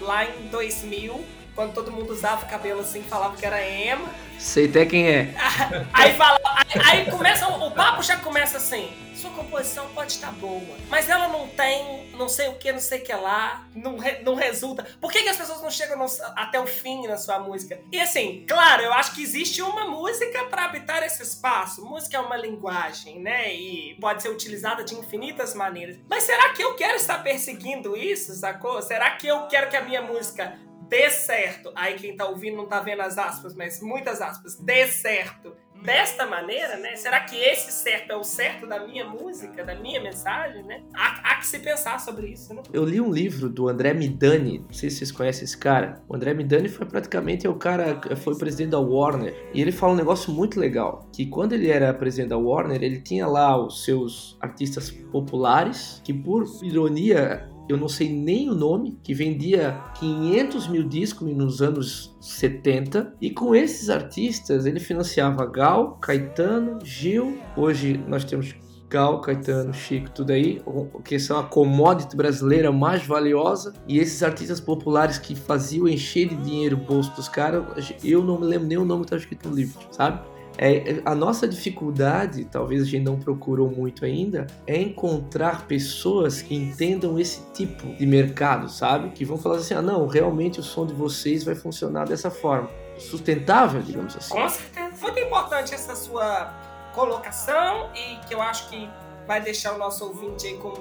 [0.00, 1.24] lá em 2000,
[1.54, 4.08] quando todo mundo usava o cabelo assim, falava que era emo.
[4.38, 5.34] Sei até quem é.
[5.92, 8.92] Aí fala, aí, aí começa, o papo já começa assim.
[9.14, 13.00] Sua composição pode estar boa, mas ela não tem não sei o que, não sei
[13.00, 14.84] o que lá, não, re- não resulta.
[15.00, 17.80] Por que, que as pessoas não chegam no- até o fim na sua música?
[17.90, 21.84] E assim, claro, eu acho que existe uma música para habitar esse espaço.
[21.84, 23.52] Música é uma linguagem, né?
[23.54, 25.96] E pode ser utilizada de infinitas maneiras.
[26.08, 28.80] Mas será que eu quero estar perseguindo isso, sacou?
[28.82, 30.56] Será que eu quero que a minha música
[30.88, 31.72] dê certo?
[31.74, 35.54] Aí quem tá ouvindo não tá vendo as aspas, mas muitas aspas, dê certo
[35.84, 36.96] desta maneira, né?
[36.96, 40.82] Será que esse certo é o certo da minha música, da minha mensagem, né?
[40.94, 42.62] Há, há que se pensar sobre isso, né?
[42.72, 46.02] Eu li um livro do André Midani, não sei se vocês conhecem esse cara.
[46.08, 49.34] O André Midani foi praticamente o cara, foi presidente da Warner.
[49.52, 53.00] E ele fala um negócio muito legal, que quando ele era presidente da Warner, ele
[53.00, 58.98] tinha lá os seus artistas populares, que por ironia eu não sei nem o nome,
[59.02, 63.14] que vendia 500 mil discos nos anos 70.
[63.20, 67.38] E com esses artistas ele financiava Gal, Caetano, Gil.
[67.56, 68.54] Hoje nós temos
[68.88, 70.62] Gal, Caetano, Chico, tudo aí,
[71.04, 73.72] que são a commodity brasileira mais valiosa.
[73.88, 78.38] E esses artistas populares que faziam encher de dinheiro o bolso dos caras, eu não
[78.38, 80.20] me lembro nem o nome que tá escrito no livro, sabe?
[80.56, 86.54] É, a nossa dificuldade, talvez a gente não procurou muito ainda, é encontrar pessoas que
[86.54, 89.10] entendam esse tipo de mercado, sabe?
[89.10, 92.70] Que vão falar assim: ah, não, realmente o som de vocês vai funcionar dessa forma.
[92.98, 94.32] Sustentável, digamos assim.
[94.34, 94.84] Com certeza.
[95.00, 96.52] Muito importante essa sua
[96.94, 98.88] colocação e que eu acho que
[99.26, 100.72] vai deixar o nosso ouvinte aí com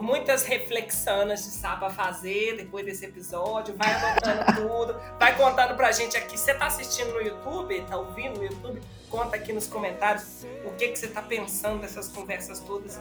[0.00, 3.74] muitas reflexões de sabe a fazer depois desse episódio.
[3.76, 6.38] Vai anotando tudo, vai contando pra gente aqui.
[6.38, 8.80] Você tá assistindo no YouTube, tá ouvindo no YouTube?
[9.08, 13.00] Conta aqui nos comentários o que, que você tá pensando dessas conversas todas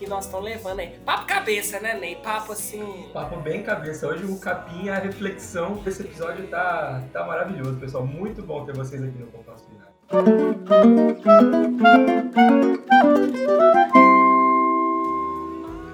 [0.00, 0.98] que nós estamos levando aí.
[1.04, 2.16] Papo cabeça, né, Ney?
[2.16, 3.10] Papo assim.
[3.12, 4.08] Papo bem cabeça.
[4.08, 8.06] Hoje o capim, a reflexão desse episódio tá, tá maravilhoso, pessoal.
[8.06, 9.90] Muito bom ter vocês aqui no Compasso Binário.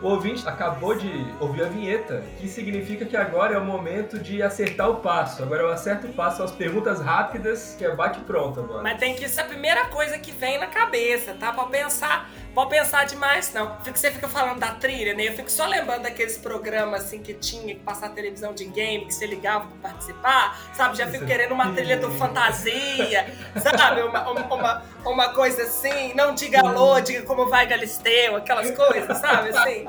[0.07, 4.40] O ouvinte acabou de ouvir a vinheta, que significa que agora é o momento de
[4.40, 5.42] acertar o passo.
[5.42, 8.84] Agora eu acerto o passo às perguntas rápidas, que é bate pronto agora.
[8.84, 11.52] Mas tem que ser a primeira coisa que vem na cabeça, tá?
[11.52, 13.76] Pra pensar, pode pensar demais, não.
[13.84, 15.28] Você fica falando da trilha, né?
[15.28, 19.12] Eu fico só lembrando daqueles programas assim que tinha que passar televisão de game, que
[19.12, 20.96] você ligava pra participar, sabe?
[20.96, 23.26] Já fico querendo uma trilha do fantasia,
[23.62, 24.00] sabe?
[24.00, 29.18] Uma, uma, uma, uma coisa assim, não diga alô, diga como vai Galisteu, aquelas coisas,
[29.18, 29.50] sabe?
[29.50, 29.84] Assim.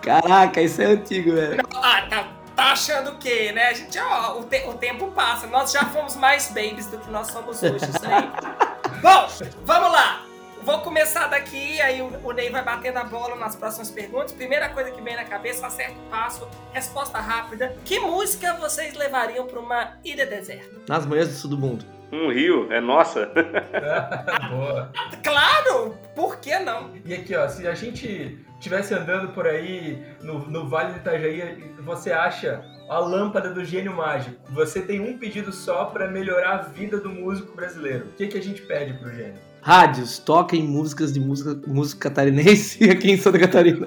[0.00, 1.60] Caraca, isso é antigo, velho.
[1.82, 3.70] Ah, tá, tá achando o quê, né?
[3.70, 5.48] A gente, ó, o, te- o tempo passa.
[5.48, 8.30] Nós já fomos mais babies do que nós somos hoje, isso aí.
[9.02, 9.28] Bom,
[9.64, 10.27] vamos lá.
[10.68, 14.32] Vou começar daqui, aí o, Ney vai batendo a bola nas próximas perguntas.
[14.32, 17.74] Primeira coisa que vem na cabeça, acerta o passo, resposta rápida.
[17.86, 20.76] Que música vocês levariam pra uma ilha deserta?
[20.86, 21.86] Nas manhãs do sul do mundo.
[22.12, 23.32] Um rio, é nossa.
[24.50, 24.92] Boa.
[25.24, 25.96] Claro!
[26.14, 26.90] Por que não?
[27.02, 31.72] E aqui, ó, se a gente estivesse andando por aí no, no Vale do Itajaí,
[31.80, 34.36] você acha a lâmpada do gênio mágico.
[34.50, 38.08] Você tem um pedido só para melhorar a vida do músico brasileiro.
[38.08, 39.47] O que, que a gente pede pro gênio?
[39.60, 43.86] Rádios, toquem músicas de música, música catarinense aqui em Santa Catarina.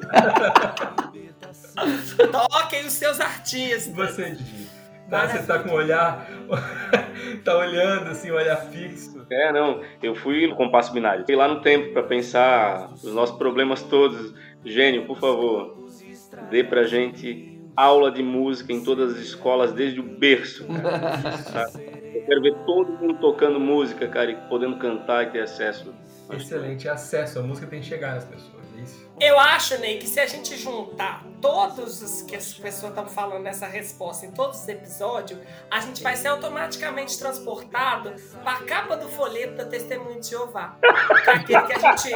[2.32, 3.88] Toquem os seus artistas.
[3.96, 4.68] Você, Didi.
[5.10, 6.26] Tá, você tá com o olhar.
[7.44, 9.26] tá olhando assim, um olhar fixo.
[9.30, 11.26] É, não, eu fui no compasso binário.
[11.26, 14.34] Fui lá no tempo pra pensar os nossos problemas todos.
[14.64, 15.90] Gênio, por favor,
[16.50, 21.72] dê pra gente aula de música em todas as escolas desde o berço, cara.
[22.22, 25.94] Eu quero ver todo mundo tocando música, cara, e podendo cantar e ter acesso.
[26.32, 29.12] Excelente acesso, a música tem que chegar nas pessoas, é isso.
[29.20, 33.44] Eu acho, Ney, que se a gente juntar todos os que as pessoas estão falando
[33.44, 35.38] nessa resposta em todos os episódios,
[35.70, 38.14] a gente vai ser automaticamente transportado
[38.44, 40.78] para a capa do folheto da Testemunho de Jeová.
[41.46, 42.10] Que é Aquele que a gente.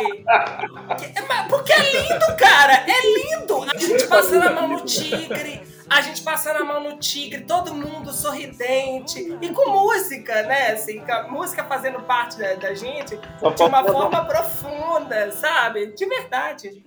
[0.97, 2.73] que- porque é lindo, cara!
[2.87, 3.63] É lindo!
[3.63, 7.73] A gente passando a mão no tigre, a gente passando a mão no tigre, todo
[7.73, 10.71] mundo sorridente e com música, né?
[10.71, 15.87] Assim, com a música fazendo parte da, da gente de uma forma profunda, sabe?
[15.87, 16.83] De verdade.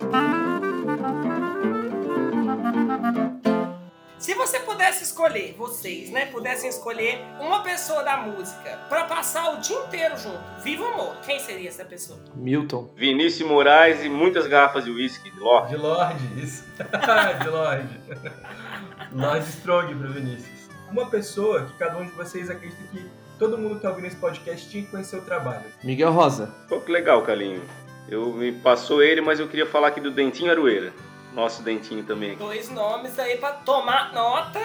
[4.19, 9.61] Se você pudesse escolher, vocês, né, pudessem escolher uma pessoa da música pra passar o
[9.61, 12.19] dia inteiro junto, vivo ou morto, quem seria essa pessoa?
[12.35, 12.91] Milton.
[12.97, 15.69] Vinícius Moraes e muitas garrafas de uísque de Lorde.
[15.69, 16.65] De Lorde, isso.
[17.41, 17.99] de Lorde.
[19.13, 20.69] Lorde Strong pro Vinícius.
[20.91, 23.05] Uma pessoa que cada um de vocês acredita que
[23.37, 25.65] todo mundo que tá ouvindo esse podcast tinha que conhecer o trabalho.
[25.83, 26.53] Miguel Rosa.
[26.67, 27.61] Pô, que legal, Calinho.
[28.07, 30.91] Eu me passou ele, mas eu queria falar aqui do Dentinho Aroeira.
[31.33, 32.39] Nosso Dentinho também aqui.
[32.39, 34.59] Dois nomes aí pra tomar nota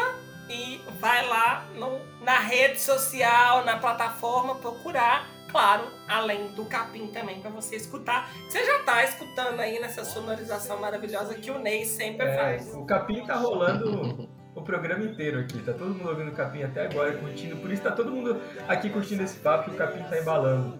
[0.49, 5.27] e vai lá no- na rede social, na plataforma, procurar.
[5.55, 8.29] Claro, além do capim também pra você escutar.
[8.49, 12.75] Você já tá escutando aí nessa sonorização maravilhosa que o Ney sempre É, faz.
[12.75, 15.61] o Capim tá rolando o programa inteiro aqui.
[15.61, 17.57] Tá todo mundo ouvindo o Capim até agora, curtindo.
[17.59, 20.77] Por isso tá todo mundo aqui curtindo esse papo e o Capim tá embalando.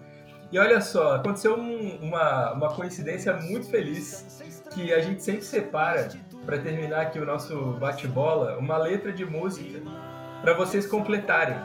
[0.51, 6.09] E olha só, aconteceu um- uma, uma coincidência muito feliz que a gente sempre separa
[6.45, 9.79] para terminar aqui o nosso bate-bola uma letra de música
[10.41, 11.55] para vocês completarem.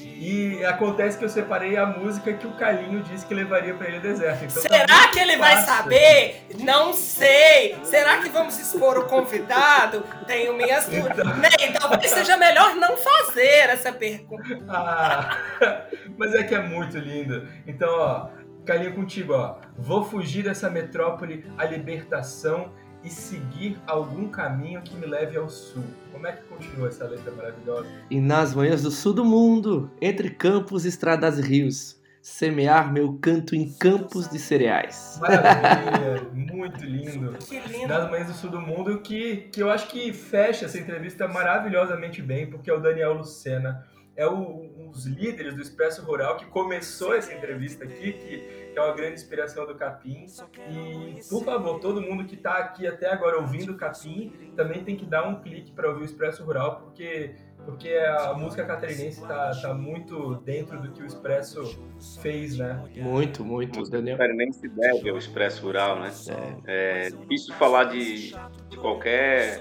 [0.00, 3.96] E acontece que eu separei a música que o Calinho disse que levaria para ele
[3.96, 4.44] ao deserto.
[4.44, 5.74] Então tá Será muito que ele vai fácil.
[5.76, 6.46] saber?
[6.60, 7.76] Não sei.
[7.84, 10.02] Será que vamos expor o convidado?
[10.26, 11.18] Tenho minhas dúvidas.
[11.18, 14.58] Então- Ney, talvez seja melhor não fazer essa pergunta.
[14.68, 15.36] Ah,
[16.16, 17.48] mas é que é muito lindo.
[17.66, 18.28] Então, ó,
[18.66, 19.56] Calinho contigo, ó.
[19.76, 22.72] Vou fugir dessa metrópole à libertação
[23.04, 25.84] e seguir algum caminho que me leve ao sul.
[26.12, 27.88] Como é que continua essa letra maravilhosa?
[28.10, 33.54] E nas manhãs do sul do mundo, entre campos, estradas e rios, semear meu canto
[33.54, 35.18] em campos de cereais.
[35.20, 37.38] Maravilha, muito lindo.
[37.38, 37.88] Que lindo.
[37.88, 42.20] Nas Manhãs do Sul do Mundo, que, que eu acho que fecha essa entrevista maravilhosamente
[42.20, 46.46] bem, porque é o Daniel Lucena, é o, um dos líderes do Expresso Rural que
[46.46, 48.38] começou essa entrevista aqui, que,
[48.72, 50.26] que é uma grande inspiração do Capim.
[50.70, 54.96] E, por favor, todo mundo que está aqui até agora ouvindo o Capim, também tem
[54.96, 57.34] que dar um clique para ouvir o Expresso Rural, porque,
[57.64, 61.78] porque a música catarinense está tá muito dentro do que o Expresso
[62.22, 62.82] fez, né?
[62.96, 63.78] Muito, muito.
[63.78, 64.16] Música Daniel.
[64.16, 66.10] catarinense deve ao Expresso Rural, né?
[66.66, 68.34] É difícil falar de,
[68.70, 69.60] de qualquer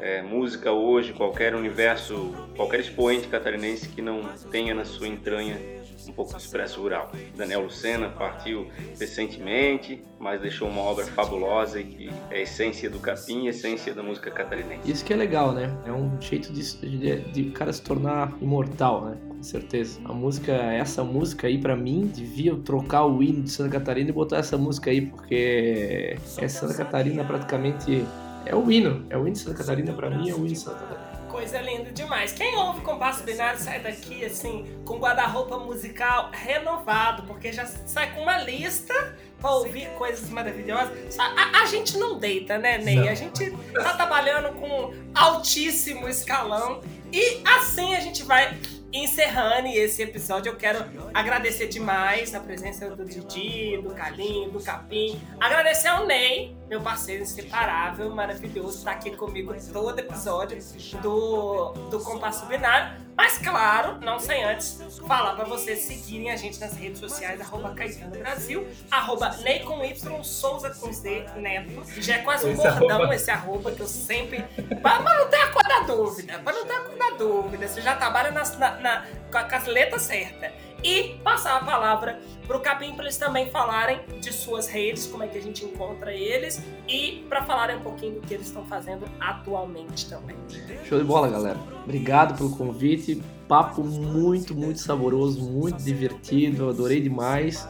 [0.00, 5.76] é, música hoje, qualquer universo, qualquer expoente catarinense que não tenha na sua entranha
[6.08, 7.10] um pouco do Expresso Rural.
[7.36, 8.68] Daniel Lucena partiu
[8.98, 13.92] recentemente, mas deixou uma obra fabulosa e que é a essência do capim a essência
[13.94, 14.90] da música catarinense.
[14.90, 15.76] Isso que é legal, né?
[15.84, 19.16] É um jeito de, de, de cara se tornar imortal, né?
[19.28, 20.00] Com certeza.
[20.04, 24.12] A música, essa música aí, pra mim, devia trocar o hino de Santa Catarina e
[24.12, 28.04] botar essa música aí, porque é Santa Catarina praticamente.
[28.46, 29.04] É o hino.
[29.10, 31.16] É o hino de Santa Catarina, pra mim, é o hino de Santa Catarina.
[31.28, 32.32] Coisa linda demais.
[32.32, 38.22] Quem ouve Compasso Binário sai daqui, assim, com guarda-roupa musical renovado, porque já sai com
[38.22, 38.94] uma lista
[39.38, 41.18] pra ouvir coisas maravilhosas.
[41.18, 42.96] A, a gente não deita, né, Ney?
[42.96, 43.08] Não.
[43.08, 46.80] A gente tá trabalhando com altíssimo escalão.
[47.12, 48.56] E assim a gente vai
[49.04, 50.50] encerrando esse episódio.
[50.52, 50.84] Eu quero
[51.14, 55.20] agradecer demais a presença do Didi, do Calinho, do Capim.
[55.40, 60.58] Agradecer ao Ney, meu parceiro inseparável, maravilhoso, tá aqui comigo todo episódio
[61.02, 63.04] do, do Compasso Binário.
[63.16, 64.78] Mas claro, não sem antes
[65.08, 69.82] falar pra vocês seguirem a gente nas redes sociais, arroba Caetano Brasil, arroba Ney com
[69.82, 71.82] Y, Souza com Z, Neto.
[71.98, 74.42] Já é quase um Esse bordão arroba- esse arroba que eu sempre.
[74.82, 75.48] Pra não ter a
[75.80, 77.68] da dúvida, pra não ter a cor da dúvida.
[77.68, 80.50] Você já trabalha nas- na, na- com, a, com as letras certas.
[80.84, 85.26] E passar a palavra pro Capim pra eles também falarem de suas redes, como é
[85.26, 89.04] que a gente encontra eles, e pra falarem um pouquinho do que eles estão fazendo
[89.18, 90.36] atualmente também.
[90.84, 91.58] Show de bola, galera.
[91.82, 93.22] Obrigado pelo convite.
[93.48, 96.64] Papo muito, muito saboroso, muito divertido.
[96.64, 97.66] Eu adorei demais.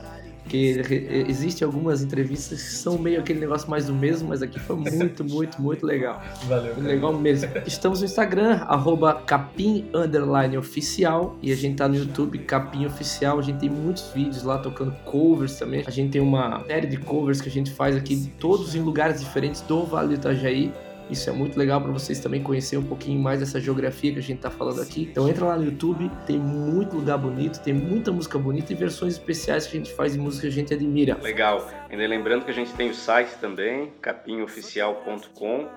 [0.47, 4.61] Porque re- existem algumas entrevistas que são meio aquele negócio mais do mesmo, mas aqui
[4.61, 6.23] foi muito, muito, muito legal.
[6.45, 7.51] Valeu, Muito legal mesmo.
[7.67, 11.37] Estamos no Instagram, arroba capim underline oficial.
[11.43, 13.41] E a gente tá no YouTube, capim oficial.
[13.41, 15.83] A gente tem muitos vídeos lá tocando covers também.
[15.85, 19.21] A gente tem uma série de covers que a gente faz aqui, todos em lugares
[19.21, 20.73] diferentes do Vale do Itajaí.
[21.09, 24.23] Isso é muito legal para vocês também conhecer um pouquinho mais dessa geografia que a
[24.23, 25.03] gente tá falando aqui.
[25.03, 29.15] Então entra lá no YouTube, tem muito lugar bonito, tem muita música bonita e versões
[29.15, 31.17] especiais que a gente faz de música que a gente admira.
[31.23, 31.71] Legal.
[31.89, 35.69] Ainda lembrando que a gente tem o site também, capinhoficial.com,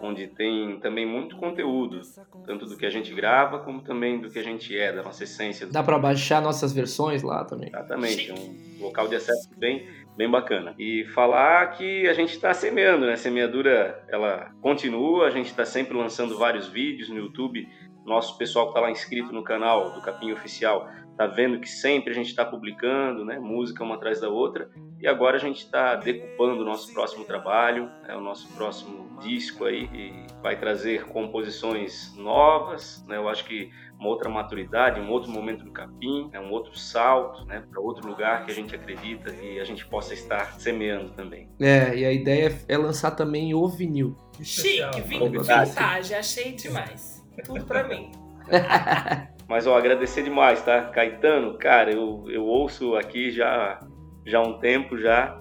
[0.00, 2.00] onde tem também muito conteúdo,
[2.46, 5.24] tanto do que a gente grava como também do que a gente é, da nossa
[5.24, 5.66] essência.
[5.66, 7.68] Dá para baixar nossas versões lá também.
[7.70, 10.74] Exatamente, é um local de acesso bem bem bacana.
[10.78, 13.12] E falar que a gente está semeando, né?
[13.12, 17.68] A semeadura ela continua, a gente está sempre lançando vários vídeos no YouTube.
[18.04, 22.10] Nosso pessoal que está lá inscrito no canal do Capim Oficial tá vendo que sempre
[22.10, 23.38] a gente está publicando, né?
[23.38, 24.70] Música uma atrás da outra.
[25.00, 29.64] E agora a gente está decupando o nosso próximo trabalho, é o nosso próximo disco
[29.64, 33.16] aí, e vai trazer composições novas, né?
[33.16, 37.44] Eu acho que uma outra maturidade, um outro momento do capim, é um outro salto,
[37.46, 41.48] né, para outro lugar que a gente acredita e a gente possa estar semeando também.
[41.58, 44.14] É, e a ideia é lançar também o vinil.
[44.42, 47.24] Chique, vinil, vantagem, achei demais.
[47.44, 48.10] Tudo para mim.
[49.48, 50.82] Mas ó, agradecer demais, tá?
[50.86, 53.80] Caetano, cara, eu, eu ouço aqui já
[54.26, 55.40] já há um tempo já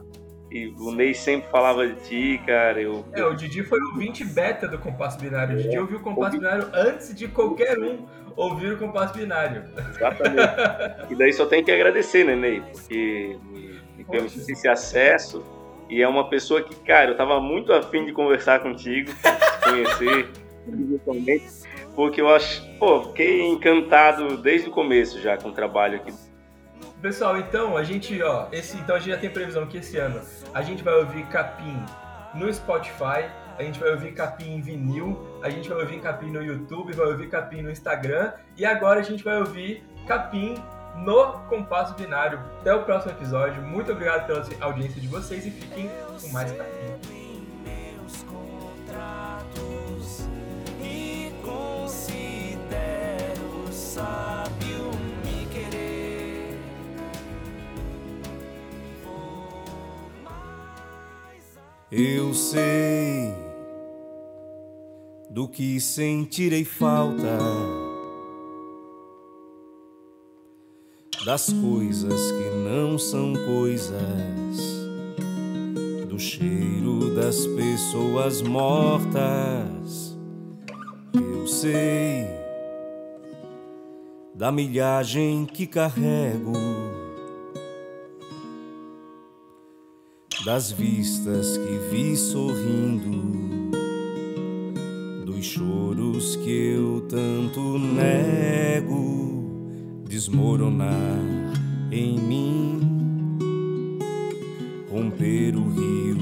[0.51, 2.79] e o Ney sempre falava de ti, cara.
[2.79, 5.57] Eu, é, o Didi foi o 20 beta do compasso binário.
[5.57, 8.05] O Didi ouviu o compasso binário antes de qualquer um
[8.35, 9.63] ouvir o compasso binário.
[9.89, 11.13] Exatamente.
[11.13, 12.61] e daí só tem que agradecer, né, Ney?
[12.71, 15.43] Porque me, me permitiu esse acesso.
[15.89, 19.11] E é uma pessoa que, cara, eu tava muito afim de conversar contigo,
[19.63, 20.29] conhecer
[20.67, 21.45] individualmente,
[21.95, 26.11] porque eu acho, pô, fiquei encantado desde o começo já com o trabalho aqui
[27.01, 30.19] Pessoal, então a gente, ó, esse, então a gente já tem previsão que esse ano
[30.53, 31.77] a gente vai ouvir Capim
[32.33, 36.43] no Spotify, a gente vai ouvir Capim em vinil, a gente vai ouvir Capim no
[36.43, 40.55] YouTube, vai ouvir Capim no Instagram e agora a gente vai ouvir Capim
[40.97, 42.39] no Compasso Binário.
[42.61, 43.61] Até o próximo episódio.
[43.61, 45.89] Muito obrigado pela audiência de vocês e fiquem
[46.19, 47.15] com mais Capim.
[61.91, 63.44] Eu sei
[65.35, 67.37] do que sentirei falta,
[71.25, 73.97] das coisas que não são coisas,
[76.07, 80.17] do cheiro das pessoas mortas.
[81.13, 82.29] Eu sei
[84.33, 86.53] da milhagem que carrego
[90.45, 93.54] das vistas que vi sorrindo,
[95.45, 99.51] choros que eu tanto nego,
[100.07, 101.53] desmoronar
[101.91, 103.99] em mim,
[104.89, 106.17] romper o rio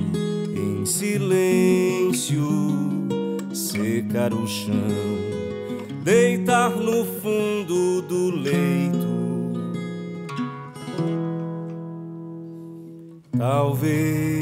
[0.55, 2.47] em silêncio,
[3.53, 4.73] secar o chão,
[6.03, 9.13] deitar no fundo do leito.
[13.37, 14.32] Talvez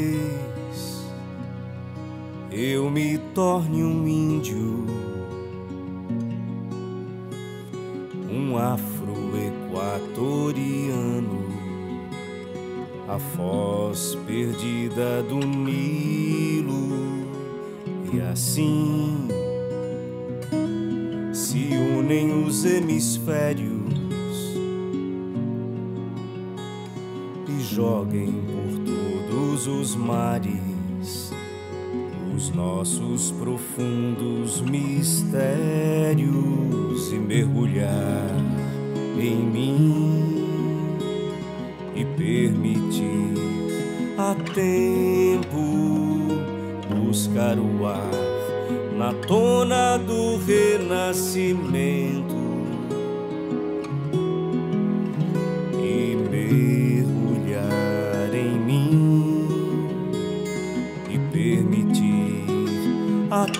[3.34, 4.84] torne um índio,
[8.30, 11.46] um afro-equatoriano,
[13.08, 16.90] a foz perdida do Nilo,
[18.12, 19.28] e assim
[21.32, 23.72] se unem os hemisférios
[27.48, 28.42] e joguem
[28.84, 30.71] todos os mares,
[32.54, 35.42] nossos profundos mistérios
[37.12, 38.30] e mergulhar
[39.18, 40.98] em mim
[41.94, 43.34] e permitir
[44.18, 45.60] a tempo
[46.94, 48.10] buscar o ar
[48.96, 52.21] na tona do renascimento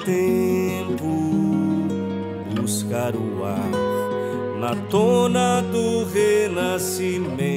[0.04, 1.06] tempo
[2.54, 3.70] buscar o ar
[4.60, 7.51] na tona do renascimento.